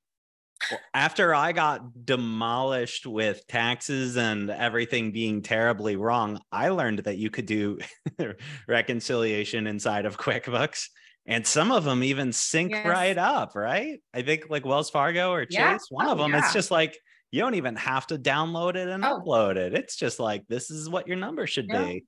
After 0.95 1.35
I 1.35 1.53
got 1.53 2.07
demolished 2.07 3.07
with 3.07 3.47
taxes 3.47 4.17
and 4.17 4.49
everything 4.51 5.13
being 5.13 5.43
terribly 5.43 5.97
wrong, 5.97 6.41
I 6.51 6.71
learned 6.71 7.01
that 7.01 7.19
you 7.19 7.29
could 7.29 7.47
do 7.47 7.79
reconciliation 8.67 9.67
inside 9.67 10.07
of 10.07 10.17
QuickBooks 10.19 10.89
and 11.29 11.47
some 11.47 11.71
of 11.71 11.85
them 11.85 12.03
even 12.03 12.33
sync 12.33 12.71
yes. 12.73 12.87
right 12.87 13.17
up, 13.19 13.55
right? 13.55 14.01
I 14.15 14.23
think 14.23 14.47
like 14.49 14.65
Wells 14.65 14.89
Fargo 14.89 15.31
or 15.31 15.45
Chase, 15.45 15.53
yeah. 15.53 15.79
one 15.91 16.07
oh, 16.07 16.13
of 16.13 16.19
them, 16.19 16.33
yeah. 16.33 16.39
it's 16.39 16.55
just 16.55 16.71
like 16.71 16.99
you 17.31 17.41
don't 17.41 17.55
even 17.55 17.77
have 17.77 18.07
to 18.07 18.19
download 18.19 18.77
it 18.77 18.89
and 18.89 19.05
oh. 19.05 19.21
upload 19.21 19.57
it. 19.57 19.75
It's 19.75 19.95
just 19.95 20.19
like 20.19 20.49
this 20.49 20.71
is 20.71 20.89
what 20.89 21.07
your 21.07 21.19
number 21.19 21.47
should 21.47 21.67
yeah. 21.69 21.85
be. 21.85 22.05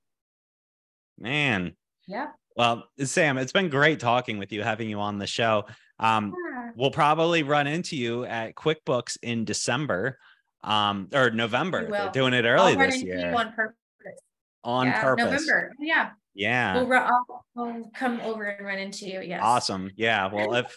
Man. 1.19 1.77
Yeah. 2.09 2.29
Well, 2.57 2.85
Sam, 3.05 3.37
it's 3.37 3.53
been 3.53 3.69
great 3.69 4.01
talking 4.01 4.39
with 4.39 4.53
you, 4.53 4.63
having 4.63 4.89
you 4.89 5.01
on 5.01 5.19
the 5.19 5.27
show. 5.27 5.67
Um, 5.99 6.35
we'll 6.75 6.91
probably 6.91 7.43
run 7.43 7.67
into 7.67 7.97
you 7.97 8.25
at 8.25 8.55
QuickBooks 8.55 9.19
in 9.23 9.45
December 9.45 10.19
um, 10.65 11.09
or 11.13 11.31
November. 11.31 11.91
They're 11.91 12.11
doing 12.11 12.33
it 12.33 12.47
early 12.47 12.75
this 12.75 13.03
year. 13.03 13.35
On 14.65 14.87
yeah, 14.87 15.03
purpose. 15.03 15.25
November. 15.25 15.73
Yeah. 15.79 16.11
Yeah. 16.35 16.83
We'll, 16.83 16.93
I'll, 16.93 17.45
I'll 17.57 17.91
come 17.95 18.21
over 18.21 18.45
and 18.45 18.67
run 18.67 18.79
into 18.79 19.07
you. 19.07 19.21
Yes. 19.21 19.41
Awesome. 19.43 19.91
Yeah. 19.97 20.33
Well, 20.33 20.55
if 20.55 20.77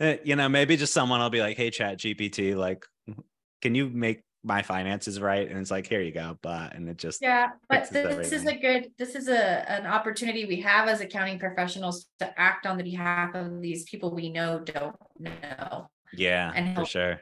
Eh, 0.00 0.18
you 0.24 0.36
know, 0.36 0.48
maybe 0.48 0.76
just 0.76 0.92
someone 0.92 1.20
will 1.20 1.30
be 1.30 1.40
like, 1.40 1.56
hey, 1.56 1.70
Chat 1.70 1.98
GPT, 1.98 2.54
like, 2.56 2.84
can 3.62 3.74
you 3.74 3.88
make 3.88 4.22
my 4.44 4.62
finances 4.62 5.20
right? 5.20 5.48
And 5.48 5.58
it's 5.58 5.70
like 5.70 5.86
here 5.86 6.00
you 6.00 6.12
go 6.12 6.38
but 6.42 6.74
and 6.74 6.88
it 6.88 6.96
just 6.96 7.20
yeah 7.20 7.48
but 7.68 7.90
this 7.90 8.06
everything. 8.06 8.32
is 8.32 8.46
a 8.46 8.56
good 8.56 8.90
this 8.96 9.14
is 9.16 9.28
a 9.28 9.70
an 9.70 9.84
opportunity 9.84 10.44
we 10.44 10.60
have 10.60 10.88
as 10.88 11.00
accounting 11.00 11.38
professionals 11.38 12.06
to 12.20 12.40
act 12.40 12.64
on 12.64 12.76
the 12.76 12.84
behalf 12.84 13.34
of 13.34 13.60
these 13.60 13.84
people 13.84 14.14
we 14.14 14.30
know 14.30 14.60
don't 14.60 14.96
know 15.18 15.88
yeah 16.12 16.52
and 16.54 16.76
for 16.76 16.84
sure 16.84 17.20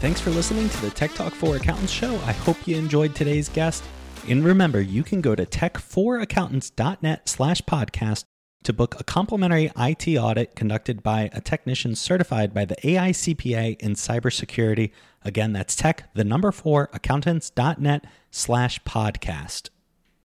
Thanks 0.00 0.18
for 0.18 0.30
listening 0.30 0.66
to 0.70 0.80
the 0.80 0.88
Tech 0.88 1.12
Talk 1.12 1.34
for 1.34 1.56
Accountants 1.56 1.92
show. 1.92 2.14
I 2.24 2.32
hope 2.32 2.66
you 2.66 2.74
enjoyed 2.74 3.14
today's 3.14 3.50
guest. 3.50 3.84
And 4.26 4.42
remember, 4.42 4.80
you 4.80 5.02
can 5.02 5.20
go 5.20 5.34
to 5.34 5.44
tech4accountants.net 5.44 7.28
slash 7.28 7.60
podcast 7.60 8.24
to 8.64 8.72
book 8.72 8.98
a 8.98 9.04
complimentary 9.04 9.70
IT 9.76 10.08
audit 10.16 10.56
conducted 10.56 11.02
by 11.02 11.28
a 11.34 11.42
technician 11.42 11.94
certified 11.94 12.54
by 12.54 12.64
the 12.64 12.76
AICPA 12.76 13.78
in 13.78 13.92
cybersecurity. 13.92 14.90
Again, 15.22 15.52
that's 15.52 15.76
tech, 15.76 16.08
the 16.14 16.24
number 16.24 16.50
four, 16.50 16.88
accountants.net 16.94 18.06
slash 18.30 18.82
podcast. 18.84 19.68